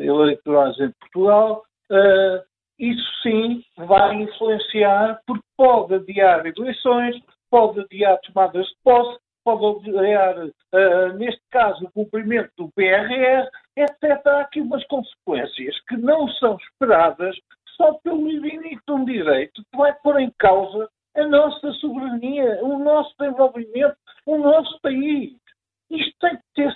eleitorais 0.02 0.76
em 0.80 0.92
Portugal, 1.00 1.64
isso 2.80 3.06
sim 3.22 3.64
vai 3.78 4.16
influenciar, 4.24 5.22
porque 5.28 5.44
pode 5.56 5.94
adiar 5.94 6.44
eleições, 6.48 7.16
pode 7.52 7.80
adiar 7.82 8.20
tomadas 8.22 8.66
de 8.66 8.74
posse, 8.84 9.20
pode 9.46 9.92
criar, 9.92 10.38
uh, 10.38 11.14
neste 11.18 11.42
caso, 11.52 11.86
o 11.86 11.92
cumprimento 11.92 12.52
do 12.58 12.70
PRR, 12.72 13.48
etc. 13.78 14.26
Há 14.26 14.42
aqui 14.42 14.60
umas 14.60 14.86
consequências 14.88 15.80
que 15.88 15.96
não 15.96 16.28
são 16.28 16.58
esperadas 16.58 17.36
só 17.78 17.94
pelo 18.04 18.26
de 18.28 18.92
um 18.92 19.06
direito 19.06 19.62
que 19.72 19.78
vai 19.78 19.94
pôr 20.02 20.20
em 20.20 20.32
causa 20.38 20.90
a 21.16 21.26
nossa 21.28 21.72
soberania, 21.74 22.60
o 22.64 22.80
nosso 22.80 23.14
desenvolvimento, 23.20 23.96
o 24.26 24.38
nosso 24.38 24.80
país. 24.82 25.34
Isto 25.90 26.14
tem 26.20 26.36
que 26.36 26.44
ter 26.56 26.76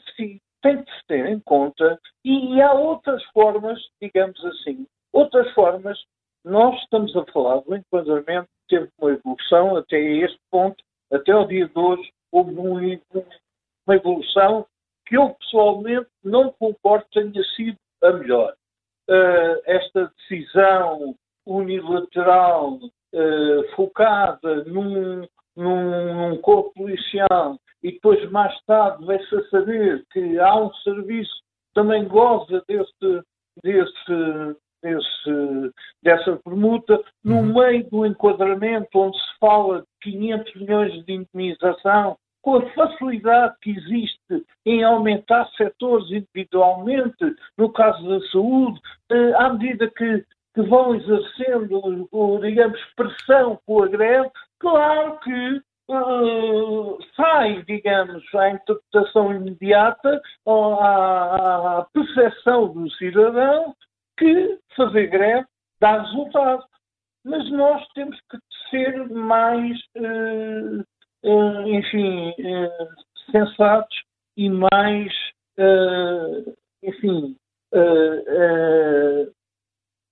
tem 0.62 0.84
que 0.84 0.92
se 0.92 1.08
ter 1.08 1.26
em 1.26 1.40
conta 1.40 2.00
e, 2.24 2.56
e 2.56 2.62
há 2.62 2.74
outras 2.74 3.24
formas, 3.34 3.80
digamos 4.02 4.44
assim, 4.46 4.86
outras 5.12 5.50
formas. 5.54 5.98
Nós 6.44 6.80
estamos 6.82 7.16
a 7.16 7.26
falar 7.32 7.62
do 7.62 7.76
enquadramento 7.76 8.48
que 8.68 8.78
teve 8.78 8.90
uma 9.00 9.12
evolução 9.12 9.76
até 9.78 10.00
este 10.00 10.40
ponto, 10.52 10.84
até 11.12 11.36
o 11.36 11.48
dia 11.48 11.68
de 11.68 11.80
hoje, 11.80 12.10
houve 12.32 12.52
uma 12.56 13.96
evolução 13.96 14.66
que 15.06 15.18
eu 15.18 15.30
pessoalmente 15.36 16.08
não 16.24 16.52
concordo 16.60 17.06
tenha 17.12 17.44
sido 17.56 17.78
a 18.04 18.12
melhor. 18.14 18.54
Uh, 19.10 19.62
esta 19.66 20.12
decisão 20.18 21.16
unilateral 21.46 22.76
uh, 22.76 23.76
focada 23.76 24.64
num, 24.66 25.28
num, 25.56 26.30
num 26.30 26.38
corpo 26.38 26.72
policial 26.76 27.58
e 27.82 27.94
depois 27.94 28.30
mais 28.30 28.56
tarde 28.66 29.04
vai-se 29.06 29.36
a 29.36 29.50
saber 29.50 30.06
que 30.12 30.38
há 30.40 30.56
um 30.56 30.72
serviço 30.76 31.34
que 31.34 31.74
também 31.74 32.08
goza 32.08 32.64
desse, 32.68 33.24
desse, 33.64 34.56
desse, 34.82 35.74
dessa 36.02 36.36
permuta, 36.44 37.00
no 37.24 37.38
uhum. 37.38 37.54
meio 37.54 37.90
do 37.90 38.06
enquadramento 38.06 38.90
onde 38.96 39.18
se 39.18 39.40
fala 39.40 39.82
de 39.82 40.12
500 40.12 40.56
milhões 40.56 41.06
de 41.06 41.14
indemnização, 41.14 42.18
com 42.42 42.58
a 42.58 42.70
facilidade 42.72 43.56
que 43.62 43.72
existe 43.72 44.46
em 44.66 44.84
aumentar 44.84 45.50
setores 45.58 46.10
individualmente, 46.10 47.36
no 47.58 47.72
caso 47.72 48.08
da 48.08 48.26
saúde, 48.28 48.80
eh, 49.12 49.34
à 49.36 49.54
medida 49.54 49.92
que, 49.92 50.26
que 50.56 50.62
vão 50.62 50.96
exercendo, 50.96 52.10
digamos, 52.42 52.80
pressão 52.96 53.60
com 53.66 53.84
a 53.84 53.88
greve, 53.88 54.30
claro 54.60 55.20
que 55.20 55.62
Uh, 55.92 57.00
sai, 57.16 57.64
digamos, 57.64 58.24
à 58.36 58.52
interpretação 58.52 59.34
imediata, 59.34 60.22
à, 60.46 61.80
à 61.80 61.88
percepção 61.92 62.68
do 62.72 62.92
cidadão 62.92 63.76
que 64.20 64.60
fazer 64.76 65.08
greve 65.08 65.48
dá 65.80 66.02
resultado. 66.02 66.64
Mas 67.24 67.50
nós 67.52 67.86
temos 67.94 68.18
que 68.30 68.38
ser 68.70 69.10
mais, 69.10 69.78
uh, 69.98 70.82
uh, 71.24 71.68
enfim, 71.68 72.30
uh, 72.30 73.32
sensatos 73.32 73.98
e 74.38 74.50
mais, 74.50 75.14
enfim, 76.82 77.36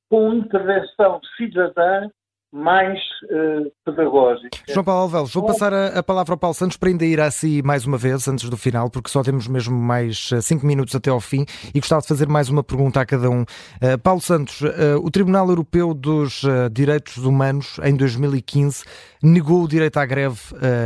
com 0.09 0.33
intervenção 0.33 1.21
cidadã 1.37 2.09
mais 2.51 2.97
uh, 3.25 3.69
pedagógica. 3.83 4.57
João 4.69 4.83
Paulo 4.83 5.01
Alvelos, 5.01 5.33
vou 5.33 5.45
passar 5.45 5.73
a, 5.73 5.99
a, 5.99 6.03
palavra 6.03 6.33
ao 6.33 6.38
Paulo 6.38 6.53
Santos 6.53 6.77
para 6.77 6.89
ainda 6.89 7.05
ir 7.05 7.19
a 7.19 7.29
si 7.29 7.62
mais 7.62 7.86
uma 7.86 7.97
vez, 7.97 8.25
antes 8.27 8.49
do 8.49 8.55
final, 8.55 8.89
porque 8.89 9.10
só 9.10 9.21
temos 9.21 9.47
mesmo 9.47 9.77
mais 9.77 10.31
uh, 10.31 10.41
cinco 10.41 10.65
minutos 10.65 10.95
até 10.95 11.10
ao 11.10 11.19
fim 11.19 11.45
e 11.73 11.79
gostava 11.79 12.01
de 12.01 12.07
fazer 12.07 12.27
mais 12.27 12.47
uma 12.47 12.63
pergunta 12.63 13.01
a 13.01 13.05
cada 13.05 13.29
um. 13.29 13.41
Uh, 13.41 13.97
Paulo 14.01 14.21
Santos, 14.21 14.62
o 15.01 15.12
Tribunal 15.12 15.49
Europeu 15.49 15.93
dos 15.93 16.43
Direitos 16.71 17.17
Humanos, 17.17 17.79
em 17.83 17.95
2015, 17.95 18.83
negou 19.21 19.63
o 19.63 19.67
direito 19.67 19.97
à 19.97 20.05
greve 20.05 20.39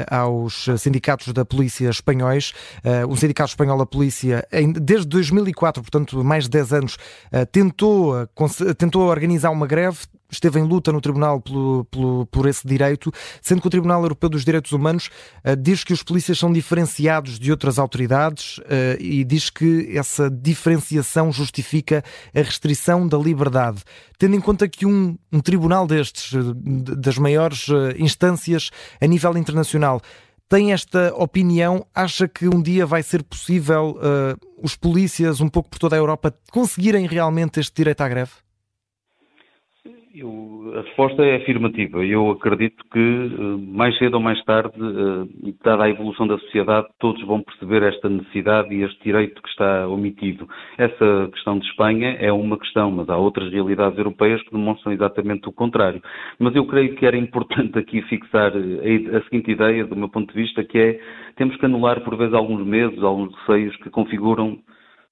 aos 0.09 0.67
sindicatos 0.77 1.31
da 1.33 1.45
polícia 1.45 1.89
espanhóis. 1.89 2.53
o 3.07 3.15
Sindicato 3.15 3.49
Espanhol 3.49 3.77
da 3.77 3.85
Polícia, 3.85 4.47
em, 4.51 4.71
desde 4.71 5.07
2004, 5.07 5.81
portanto 5.81 6.23
mais 6.23 6.45
de 6.45 6.51
10 6.51 6.73
anos, 6.73 6.97
tentou, 7.51 8.27
tentou 8.77 9.07
organizar 9.07 9.51
uma 9.51 9.67
greve, 9.67 9.99
esteve 10.31 10.59
em 10.59 10.63
luta 10.63 10.91
no 10.91 11.01
Tribunal 11.01 11.41
pelo, 11.41 11.85
pelo, 11.85 12.25
por 12.27 12.47
esse 12.47 12.65
direito, 12.65 13.11
sendo 13.41 13.61
que 13.61 13.67
o 13.67 13.69
Tribunal 13.69 14.01
Europeu 14.01 14.29
dos 14.29 14.45
Direitos 14.45 14.71
Humanos 14.71 15.09
uh, 15.45 15.55
diz 15.55 15.83
que 15.83 15.93
os 15.93 16.03
polícias 16.03 16.39
são 16.39 16.51
diferenciados 16.51 17.37
de 17.37 17.51
outras 17.51 17.77
autoridades 17.77 18.57
uh, 18.59 18.99
e 18.99 19.23
diz 19.23 19.49
que 19.49 19.95
essa 19.97 20.29
diferenciação 20.29 21.31
justifica 21.31 22.03
a 22.33 22.41
restrição 22.41 23.07
da 23.07 23.17
liberdade. 23.17 23.83
Tendo 24.17 24.35
em 24.35 24.41
conta 24.41 24.67
que 24.67 24.85
um, 24.85 25.17
um 25.31 25.39
tribunal 25.39 25.87
destes, 25.87 26.31
das 26.55 27.17
maiores 27.17 27.67
uh, 27.67 27.93
instâncias 27.97 28.69
a 28.99 29.07
nível 29.07 29.37
internacional, 29.37 30.01
tem 30.47 30.73
esta 30.73 31.13
opinião? 31.15 31.85
Acha 31.95 32.27
que 32.27 32.47
um 32.47 32.61
dia 32.61 32.85
vai 32.85 33.01
ser 33.01 33.23
possível 33.23 33.97
os 34.61 34.75
polícias, 34.75 35.39
um 35.39 35.47
pouco 35.47 35.69
por 35.69 35.79
toda 35.79 35.95
a 35.95 35.97
Europa, 35.97 36.35
conseguirem 36.51 37.07
realmente 37.07 37.61
este 37.61 37.73
direito 37.73 38.01
à 38.01 38.09
greve? 38.09 38.31
Eu, 40.13 40.73
a 40.75 40.81
resposta 40.81 41.23
é 41.23 41.37
afirmativa. 41.37 42.03
Eu 42.03 42.31
acredito 42.31 42.83
que 42.91 42.99
eh, 42.99 43.73
mais 43.73 43.97
cedo 43.97 44.15
ou 44.15 44.19
mais 44.19 44.43
tarde, 44.43 44.75
eh, 44.77 45.53
dada 45.63 45.85
a 45.85 45.89
evolução 45.89 46.27
da 46.27 46.37
sociedade, 46.39 46.87
todos 46.99 47.25
vão 47.25 47.41
perceber 47.41 47.81
esta 47.83 48.09
necessidade 48.09 48.75
e 48.75 48.83
este 48.83 49.01
direito 49.03 49.41
que 49.41 49.47
está 49.47 49.87
omitido. 49.87 50.49
Essa 50.77 51.29
questão 51.31 51.57
de 51.57 51.65
Espanha 51.65 52.17
é 52.19 52.29
uma 52.29 52.57
questão, 52.57 52.91
mas 52.91 53.07
há 53.09 53.15
outras 53.15 53.49
realidades 53.53 53.97
europeias 53.97 54.41
que 54.43 54.51
demonstram 54.51 54.91
exatamente 54.91 55.47
o 55.47 55.53
contrário. 55.53 56.01
Mas 56.37 56.53
eu 56.55 56.65
creio 56.65 56.93
que 56.95 57.05
era 57.05 57.15
importante 57.15 57.79
aqui 57.79 58.01
fixar 58.01 58.51
eh, 58.53 59.17
a 59.17 59.21
seguinte 59.23 59.51
ideia, 59.51 59.85
do 59.85 59.95
meu 59.95 60.09
ponto 60.09 60.33
de 60.33 60.41
vista, 60.41 60.61
que 60.61 60.77
é 60.77 60.99
temos 61.37 61.55
que 61.55 61.65
anular 61.65 62.01
por 62.01 62.17
vezes 62.17 62.33
alguns 62.33 62.65
medos, 62.67 63.01
alguns 63.01 63.33
receios 63.35 63.77
que 63.77 63.89
configuram 63.89 64.59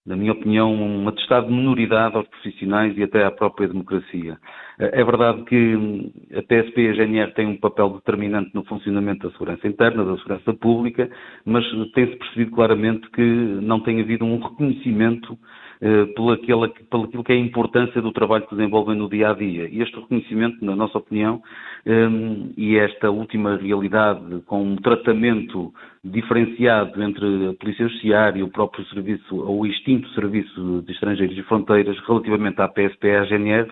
na 0.05 0.15
minha 0.15 0.31
opinião, 0.31 0.73
um 0.73 1.07
atestado 1.07 1.47
de 1.47 1.53
minoridade 1.53 2.15
aos 2.15 2.27
profissionais 2.27 2.97
e 2.97 3.03
até 3.03 3.23
à 3.23 3.31
própria 3.31 3.67
democracia. 3.67 4.38
É 4.79 5.03
verdade 5.03 5.43
que 5.43 6.12
a 6.33 6.41
PSP 6.41 6.81
e 6.81 6.89
a 6.89 6.93
GNR 6.93 7.33
têm 7.33 7.47
um 7.47 7.57
papel 7.57 7.89
determinante 7.89 8.51
no 8.53 8.63
funcionamento 8.63 9.27
da 9.27 9.33
segurança 9.33 9.67
interna, 9.67 10.05
da 10.05 10.17
segurança 10.17 10.53
pública, 10.53 11.09
mas 11.45 11.65
tem-se 11.93 12.15
percebido 12.15 12.51
claramente 12.51 13.09
que 13.12 13.21
não 13.21 13.81
tem 13.81 14.01
havido 14.01 14.25
um 14.25 14.39
reconhecimento 14.39 15.38
pelo, 16.15 16.31
aquilo, 16.31 16.69
pelo 16.69 17.03
aquilo 17.05 17.23
que 17.23 17.31
é 17.31 17.35
a 17.35 17.39
importância 17.39 18.01
do 18.01 18.11
trabalho 18.11 18.45
que 18.45 18.55
desenvolvem 18.55 18.97
no 18.97 19.09
dia 19.09 19.29
a 19.29 19.33
dia. 19.33 19.67
E 19.69 19.81
este 19.81 19.95
reconhecimento, 19.95 20.63
na 20.63 20.75
nossa 20.75 20.97
opinião, 20.97 21.41
um, 21.85 22.51
e 22.57 22.77
esta 22.77 23.09
última 23.09 23.55
realidade 23.55 24.41
com 24.45 24.61
um 24.61 24.75
tratamento 24.75 25.73
diferenciado 26.03 27.01
entre 27.01 27.47
a 27.47 27.53
Polícia 27.53 27.87
Judiciária 27.87 28.39
e 28.39 28.43
o 28.43 28.49
próprio 28.49 28.85
serviço, 28.87 29.35
ou 29.35 29.61
o 29.61 29.65
extinto 29.65 30.09
Serviço 30.09 30.83
de 30.85 30.91
Estrangeiros 30.91 31.37
e 31.37 31.43
Fronteiras, 31.43 31.97
relativamente 32.05 32.61
à 32.61 32.67
PSP 32.67 33.07
e 33.07 33.15
à 33.15 33.23
GNR, 33.23 33.71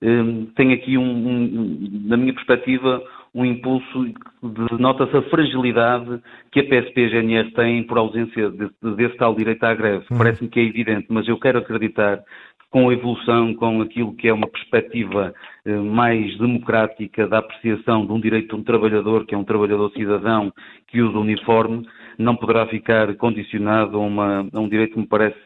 um, 0.00 0.46
tem 0.54 0.72
aqui, 0.72 0.96
um, 0.96 1.02
um, 1.02 1.88
na 2.04 2.16
minha 2.16 2.32
perspectiva, 2.32 3.02
um 3.34 3.44
impulso 3.44 4.04
de 4.04 4.80
nota-se 4.80 5.16
a 5.16 5.22
fragilidade 5.22 6.20
que 6.50 6.60
a 6.60 6.64
PSP 6.64 7.00
e 7.00 7.04
a 7.04 7.08
GNR 7.08 7.50
têm 7.52 7.82
por 7.84 7.98
ausência 7.98 8.50
desse, 8.50 8.96
desse 8.96 9.16
tal 9.16 9.34
direito 9.34 9.62
à 9.64 9.74
greve. 9.74 10.04
Uhum. 10.10 10.18
Parece-me 10.18 10.48
que 10.48 10.60
é 10.60 10.64
evidente, 10.64 11.06
mas 11.08 11.26
eu 11.28 11.38
quero 11.38 11.58
acreditar 11.58 12.22
com 12.70 12.88
a 12.88 12.92
evolução, 12.92 13.54
com 13.54 13.80
aquilo 13.80 14.14
que 14.14 14.28
é 14.28 14.32
uma 14.32 14.46
perspectiva 14.46 15.32
eh, 15.64 15.76
mais 15.76 16.36
democrática 16.36 17.26
da 17.26 17.38
apreciação 17.38 18.04
de 18.04 18.12
um 18.12 18.20
direito 18.20 18.54
de 18.54 18.60
um 18.60 18.64
trabalhador, 18.64 19.24
que 19.24 19.34
é 19.34 19.38
um 19.38 19.44
trabalhador 19.44 19.90
cidadão 19.92 20.52
que 20.88 21.00
usa 21.00 21.16
o 21.16 21.22
uniforme, 21.22 21.86
não 22.18 22.36
poderá 22.36 22.66
ficar 22.66 23.14
condicionado 23.16 23.96
a, 23.96 24.00
uma, 24.00 24.46
a 24.52 24.60
um 24.60 24.68
direito 24.68 24.94
que 24.94 25.00
me 25.00 25.06
parece 25.06 25.38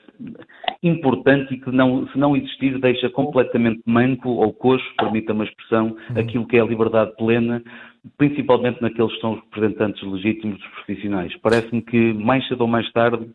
importante 0.82 1.54
e 1.54 1.60
que, 1.60 1.70
não, 1.70 2.06
se 2.08 2.18
não 2.18 2.36
existir, 2.36 2.78
deixa 2.78 3.08
completamente 3.10 3.82
manco 3.86 4.28
ou 4.28 4.52
coxo, 4.52 4.84
permita-me 4.96 5.42
a 5.42 5.44
expressão, 5.44 5.96
uhum. 6.10 6.20
aquilo 6.20 6.46
que 6.46 6.56
é 6.56 6.60
a 6.60 6.64
liberdade 6.64 7.14
plena, 7.16 7.62
principalmente 8.18 8.80
naqueles 8.82 9.12
que 9.14 9.20
são 9.20 9.34
os 9.34 9.40
representantes 9.40 10.02
legítimos 10.02 10.58
dos 10.58 10.68
profissionais. 10.68 11.34
Parece-me 11.40 11.82
que 11.82 12.12
mais 12.14 12.46
cedo 12.48 12.62
ou 12.62 12.68
mais 12.68 12.90
tarde 12.92 13.28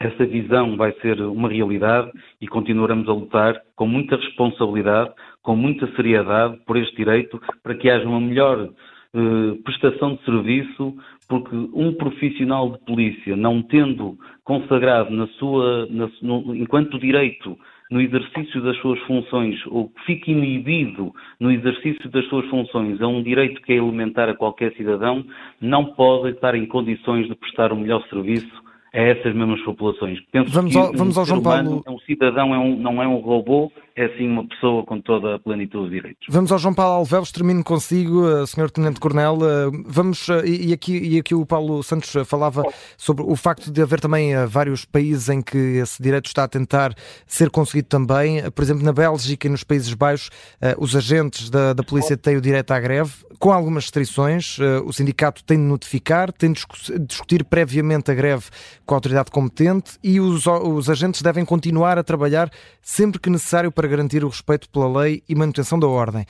essa 0.00 0.24
visão 0.26 0.76
vai 0.76 0.92
ser 1.00 1.20
uma 1.22 1.48
realidade 1.48 2.10
e 2.40 2.46
continuaremos 2.46 3.08
a 3.08 3.12
lutar 3.12 3.60
com 3.74 3.86
muita 3.86 4.16
responsabilidade, 4.16 5.12
com 5.42 5.56
muita 5.56 5.86
seriedade 5.96 6.58
por 6.66 6.76
este 6.76 6.94
direito, 6.96 7.40
para 7.62 7.74
que 7.74 7.90
haja 7.90 8.06
uma 8.06 8.20
melhor 8.20 8.70
eh, 9.14 9.58
prestação 9.64 10.16
de 10.16 10.24
serviço, 10.24 10.94
porque 11.28 11.56
um 11.72 11.94
profissional 11.94 12.72
de 12.72 12.78
polícia, 12.84 13.36
não 13.36 13.62
tendo 13.62 14.18
consagrado 14.44 15.10
na 15.10 15.26
sua, 15.38 15.86
na, 15.86 16.10
no, 16.20 16.54
enquanto 16.54 16.98
direito 16.98 17.58
no 17.90 18.02
exercício 18.02 18.60
das 18.60 18.76
suas 18.78 19.00
funções, 19.00 19.58
ou 19.68 19.88
que 19.88 20.04
fique 20.04 20.30
inibido 20.30 21.10
no 21.40 21.50
exercício 21.50 22.10
das 22.10 22.26
suas 22.26 22.46
funções, 22.50 23.00
a 23.00 23.08
um 23.08 23.22
direito 23.22 23.62
que 23.62 23.72
é 23.72 23.76
elementar 23.76 24.28
a 24.28 24.34
qualquer 24.34 24.74
cidadão, 24.74 25.24
não 25.58 25.86
pode 25.94 26.34
estar 26.34 26.54
em 26.54 26.66
condições 26.66 27.26
de 27.28 27.34
prestar 27.34 27.72
o 27.72 27.76
melhor 27.76 28.06
serviço 28.08 28.67
a 28.92 28.98
essas 28.98 29.34
mesmas 29.34 29.60
populações. 29.62 30.18
Penso 30.32 30.50
vamos 30.50 30.74
ao, 30.74 30.90
que 30.90 30.96
vamos 30.96 31.16
um 31.16 31.20
ao 31.20 31.26
João 31.26 31.42
Paulo. 31.42 31.84
Um 31.86 31.98
cidadão 32.00 32.54
é 32.54 32.58
um, 32.58 32.76
não 32.76 33.02
é 33.02 33.06
um 33.08 33.18
robô, 33.18 33.70
é 33.94 34.08
sim 34.16 34.28
uma 34.28 34.46
pessoa 34.46 34.84
com 34.84 35.00
toda 35.00 35.34
a 35.34 35.38
plenitude 35.38 35.90
de 35.90 35.96
direitos. 35.96 36.26
Vamos 36.28 36.52
ao 36.52 36.58
João 36.58 36.72
Paulo 36.72 36.98
Alves, 36.98 37.32
termino 37.32 37.64
consigo, 37.64 38.26
eh, 38.28 38.46
Sr. 38.46 38.70
Tenente 38.70 39.00
Coronel. 39.00 39.38
Eh, 39.42 39.82
vamos, 39.86 40.28
eh, 40.28 40.46
e 40.46 40.72
aqui, 40.72 40.96
e 40.96 41.18
aqui 41.18 41.34
o 41.34 41.44
Paulo 41.44 41.82
Santos 41.82 42.14
falava 42.26 42.62
sobre 42.96 43.24
o 43.24 43.34
facto 43.34 43.72
de 43.72 43.82
haver 43.82 44.00
também 44.00 44.34
vários 44.46 44.84
países 44.84 45.28
em 45.28 45.42
que 45.42 45.58
esse 45.58 46.02
direito 46.02 46.26
está 46.26 46.44
a 46.44 46.48
tentar 46.48 46.94
ser 47.26 47.50
conseguido 47.50 47.88
também. 47.88 48.48
Por 48.52 48.62
exemplo, 48.62 48.84
na 48.84 48.92
Bélgica 48.92 49.48
e 49.48 49.50
nos 49.50 49.64
Países 49.64 49.92
Baixos, 49.94 50.30
os 50.78 50.94
agentes 50.94 51.50
da, 51.50 51.72
da 51.72 51.82
polícia 51.82 52.16
têm 52.16 52.36
o 52.36 52.40
direito 52.40 52.70
à 52.70 52.78
greve, 52.78 53.12
com 53.38 53.50
algumas 53.50 53.84
restrições. 53.84 54.58
O 54.84 54.92
sindicato 54.92 55.44
tem 55.44 55.58
de 55.58 55.64
notificar, 55.64 56.32
tem 56.32 56.52
de 56.52 56.62
discutir 57.06 57.44
previamente 57.44 58.10
a 58.10 58.14
greve 58.14 58.46
com 58.88 58.94
a 58.94 58.96
autoridade 58.96 59.30
competente 59.30 59.98
e 60.02 60.18
os, 60.18 60.46
os 60.46 60.88
agentes 60.88 61.20
devem 61.20 61.44
continuar 61.44 61.98
a 61.98 62.02
trabalhar 62.02 62.48
sempre 62.80 63.20
que 63.20 63.28
necessário 63.28 63.70
para 63.70 63.86
garantir 63.86 64.24
o 64.24 64.28
respeito 64.28 64.68
pela 64.70 65.02
lei 65.02 65.22
e 65.28 65.34
manutenção 65.34 65.78
da 65.78 65.86
ordem. 65.86 66.24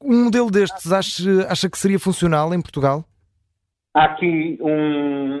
Um 0.00 0.24
modelo 0.24 0.50
destes 0.50 0.92
acha, 0.92 1.46
acha 1.48 1.70
que 1.70 1.78
seria 1.78 1.98
funcional 1.98 2.52
em 2.52 2.60
Portugal? 2.60 3.04
Há 3.94 4.04
aqui 4.04 4.58
um, 4.60 5.38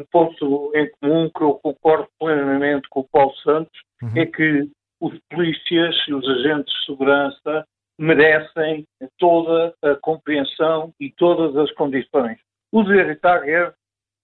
um 0.00 0.04
ponto 0.10 0.72
em 0.74 0.90
comum 0.98 1.30
que 1.36 1.44
eu 1.44 1.60
concordo 1.62 2.08
plenamente 2.18 2.88
com 2.88 3.00
o 3.00 3.08
Paulo 3.08 3.34
Santos, 3.44 3.78
uhum. 4.02 4.12
é 4.16 4.24
que 4.24 4.70
os 5.00 5.12
polícias 5.30 5.94
e 6.08 6.14
os 6.14 6.26
agentes 6.28 6.72
de 6.72 6.86
segurança 6.86 7.66
merecem 7.98 8.86
toda 9.18 9.74
a 9.82 9.96
compreensão 9.96 10.94
e 10.98 11.12
todas 11.12 11.54
as 11.56 11.70
condições. 11.74 12.38
O 12.72 12.82
direito 12.82 13.24
à 13.26 13.38
guerra 13.38 13.74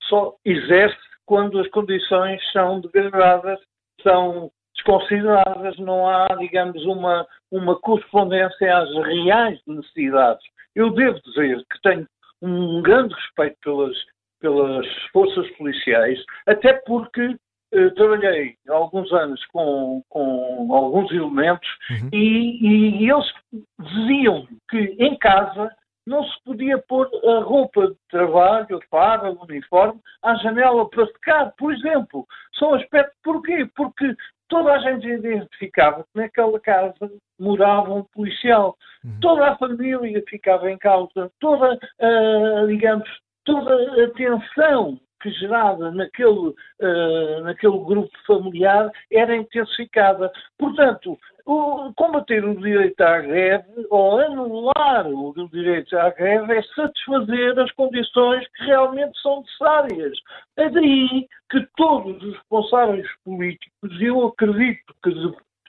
só 0.09 0.35
exerce 0.43 1.08
quando 1.29 1.61
as 1.61 1.69
condições 1.69 2.41
são 2.53 2.81
degradadas, 2.81 3.61
são 4.03 4.51
desconsideradas, 4.75 5.79
não 5.79 6.09
há, 6.09 6.27
digamos, 6.39 6.83
uma, 6.87 7.27
uma 7.53 7.79
correspondência 7.79 8.79
às 8.79 8.91
reais 9.05 9.61
necessidades. 9.67 10.43
Eu 10.75 10.91
devo 10.91 11.21
dizer 11.21 11.63
que 11.71 11.83
tenho 11.83 12.07
um 12.41 12.81
grande 12.81 13.15
respeito 13.15 13.59
pelas, 13.63 13.97
pelas 14.41 14.87
forças 15.13 15.47
policiais, 15.59 16.19
até 16.47 16.73
porque 16.87 17.37
eh, 17.75 17.91
trabalhei 17.91 18.55
há 18.67 18.73
alguns 18.73 19.13
anos 19.13 19.45
com, 19.53 20.03
com 20.09 20.75
alguns 20.75 21.11
elementos 21.13 21.69
uhum. 21.91 22.09
e, 22.11 23.05
e, 23.05 23.11
eles 23.11 23.27
diziam 23.79 24.49
que 24.71 24.97
em 24.99 25.15
casa 25.19 25.71
não 26.09 26.25
se 26.25 26.43
podia 26.43 26.79
pôr 26.79 27.09
a 27.25 27.41
roupa 27.41 27.89
de 27.89 27.97
trabalho, 28.11 28.77
a 28.77 28.87
farda, 28.91 29.31
o 29.31 29.45
uniforme, 29.45 30.01
à 30.23 30.35
janela 30.37 30.89
para 30.89 31.07
secar, 31.07 31.53
por 31.57 31.73
exemplo. 31.73 32.27
São 32.59 32.75
aspectos, 32.75 33.15
porquê? 33.23 33.69
Porque 33.77 34.15
toda 34.49 34.73
a 34.73 34.79
gente 34.79 35.07
identificava 35.07 36.03
que 36.05 36.21
naquela 36.21 36.59
casa 36.61 37.11
morava 37.39 37.93
um 37.93 38.05
policial. 38.05 38.77
Uhum. 39.05 39.21
Toda 39.21 39.51
a 39.51 39.57
família 39.57 40.23
ficava 40.29 40.71
em 40.71 40.79
causa, 40.79 41.31
toda, 41.39 41.75
uh, 41.75 42.67
digamos, 42.67 43.09
toda 43.45 44.05
a 44.05 44.11
tensão 44.11 44.99
que 45.21 45.31
gerada 45.33 45.91
naquele, 45.91 46.55
uh, 46.81 47.41
naquele 47.43 47.79
grupo 47.81 48.11
familiar 48.27 48.91
era 49.13 49.37
intensificada. 49.37 50.31
Portanto, 50.59 51.19
o, 51.49 51.95
combater 51.95 52.45
o 52.45 52.55
direito 52.61 53.01
à 53.01 53.21
greve 53.21 53.87
ou 53.89 54.21
anular 54.21 55.07
o 55.07 55.33
direito 55.51 55.97
à 55.97 56.11
greve 56.11 56.59
é 56.59 56.63
satisfazer 56.75 57.59
as 57.59 57.73
condições 57.73 58.47
que 58.49 58.65
realmente 58.65 59.19
são 59.23 59.41
necessárias. 59.41 60.19
É 60.59 60.69
daí 60.69 61.27
que 61.51 61.67
todos 61.79 62.23
os 62.23 62.35
responsáveis 62.35 63.09
políticos, 63.25 63.99
eu 63.99 64.27
acredito 64.27 64.95
que 65.03 65.11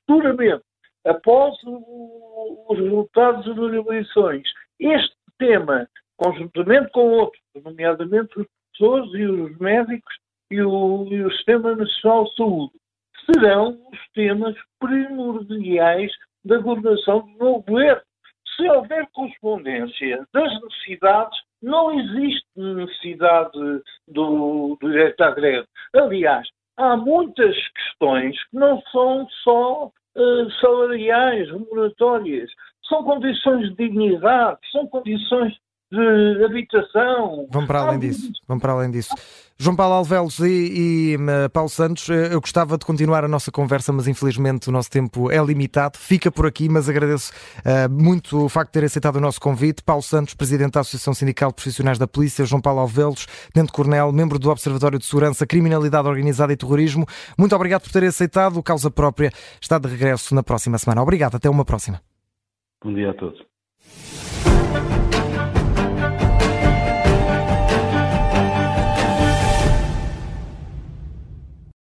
futuramente, 0.06 0.64
após 1.06 1.56
o, 1.64 2.66
os 2.70 2.78
resultados 2.78 3.46
das 3.46 3.74
eleições, 3.74 4.44
este 4.82 5.16
tema, 5.38 5.88
conjuntamente 6.18 6.92
com 6.92 7.10
outros, 7.10 7.42
nomeadamente 7.64 8.38
os 8.38 8.48
professores 8.78 9.14
e 9.14 9.26
os 9.26 9.58
médicos 9.60 10.14
e 10.52 10.62
o, 10.62 11.06
e 11.10 11.24
o 11.24 11.32
Sistema 11.32 11.74
Nacional 11.74 12.26
de 12.26 12.36
Saúde, 12.36 12.79
serão 13.32 13.78
os 13.92 14.00
temas 14.14 14.56
primordiais 14.80 16.12
da 16.44 16.58
governação 16.58 17.22
do 17.22 17.38
novo 17.38 17.64
governo. 17.68 18.02
Se 18.56 18.68
houver 18.70 19.08
correspondência 19.14 20.28
das 20.34 20.62
necessidades, 20.62 21.40
não 21.62 21.98
existe 22.00 22.46
necessidade 22.56 23.52
do, 24.08 24.78
do 24.80 24.90
direito 24.90 25.22
à 25.22 25.32
greve. 25.32 25.68
Aliás, 25.94 26.48
há 26.78 26.98
muitas 26.98 27.56
questões 27.70 28.36
que 28.50 28.58
não 28.58 28.82
são 28.92 29.28
só 29.44 29.86
uh, 29.86 30.52
salariais, 30.60 31.50
remuneratórias, 31.50 32.50
são 32.88 33.04
condições 33.04 33.70
de 33.70 33.76
dignidade, 33.76 34.60
são 34.72 34.88
condições 34.88 35.54
de 35.92 36.44
habitação. 36.46 37.48
Vamos 37.50 37.68
para 37.68 37.82
além 37.82 38.00
disso. 38.00 38.32
Vamos 38.48 38.62
para 38.62 38.74
além 38.74 38.92
disso. 38.92 39.14
João 39.62 39.76
Paulo 39.76 39.96
Alvelos 39.96 40.40
e, 40.40 40.46
e 40.46 41.18
uh, 41.18 41.50
Paulo 41.50 41.68
Santos, 41.68 42.08
uh, 42.08 42.14
eu 42.14 42.40
gostava 42.40 42.78
de 42.78 42.86
continuar 42.86 43.26
a 43.26 43.28
nossa 43.28 43.52
conversa, 43.52 43.92
mas 43.92 44.08
infelizmente 44.08 44.70
o 44.70 44.72
nosso 44.72 44.90
tempo 44.90 45.30
é 45.30 45.44
limitado. 45.44 45.98
Fica 45.98 46.32
por 46.32 46.46
aqui, 46.46 46.70
mas 46.70 46.88
agradeço 46.88 47.34
uh, 47.58 47.92
muito 47.92 48.46
o 48.46 48.48
facto 48.48 48.70
de 48.70 48.80
ter 48.80 48.86
aceitado 48.86 49.18
o 49.18 49.20
nosso 49.20 49.42
convite. 49.42 49.84
Paulo 49.84 50.02
Santos, 50.02 50.34
Presidente 50.34 50.74
da 50.74 50.80
Associação 50.80 51.14
Sindical 51.14 51.50
de 51.50 51.56
Profissionais 51.56 51.98
da 51.98 52.08
Polícia, 52.08 52.46
João 52.46 52.62
Paulo 52.62 52.80
Alvelos, 52.80 53.28
Tenente 53.52 53.74
Coronel, 53.74 54.14
membro 54.14 54.40
do 54.40 54.50
Observatório 54.50 54.98
de 54.98 55.06
Segurança, 55.06 55.46
Criminalidade 55.46 56.08
Organizada 56.08 56.54
e 56.54 56.56
Terrorismo. 56.56 57.06
Muito 57.38 57.54
obrigado 57.54 57.82
por 57.82 57.92
ter 57.92 58.06
aceitado. 58.06 58.58
O 58.58 58.64
Causa 58.64 58.90
Própria 58.90 59.30
está 59.60 59.78
de 59.78 59.90
regresso 59.90 60.34
na 60.34 60.44
próxima 60.44 60.78
semana. 60.78 61.02
Obrigado, 61.02 61.36
até 61.36 61.50
uma 61.50 61.66
próxima. 61.66 62.00
Bom 62.82 62.94
dia 62.94 63.10
a 63.10 63.14
todos. 63.14 63.40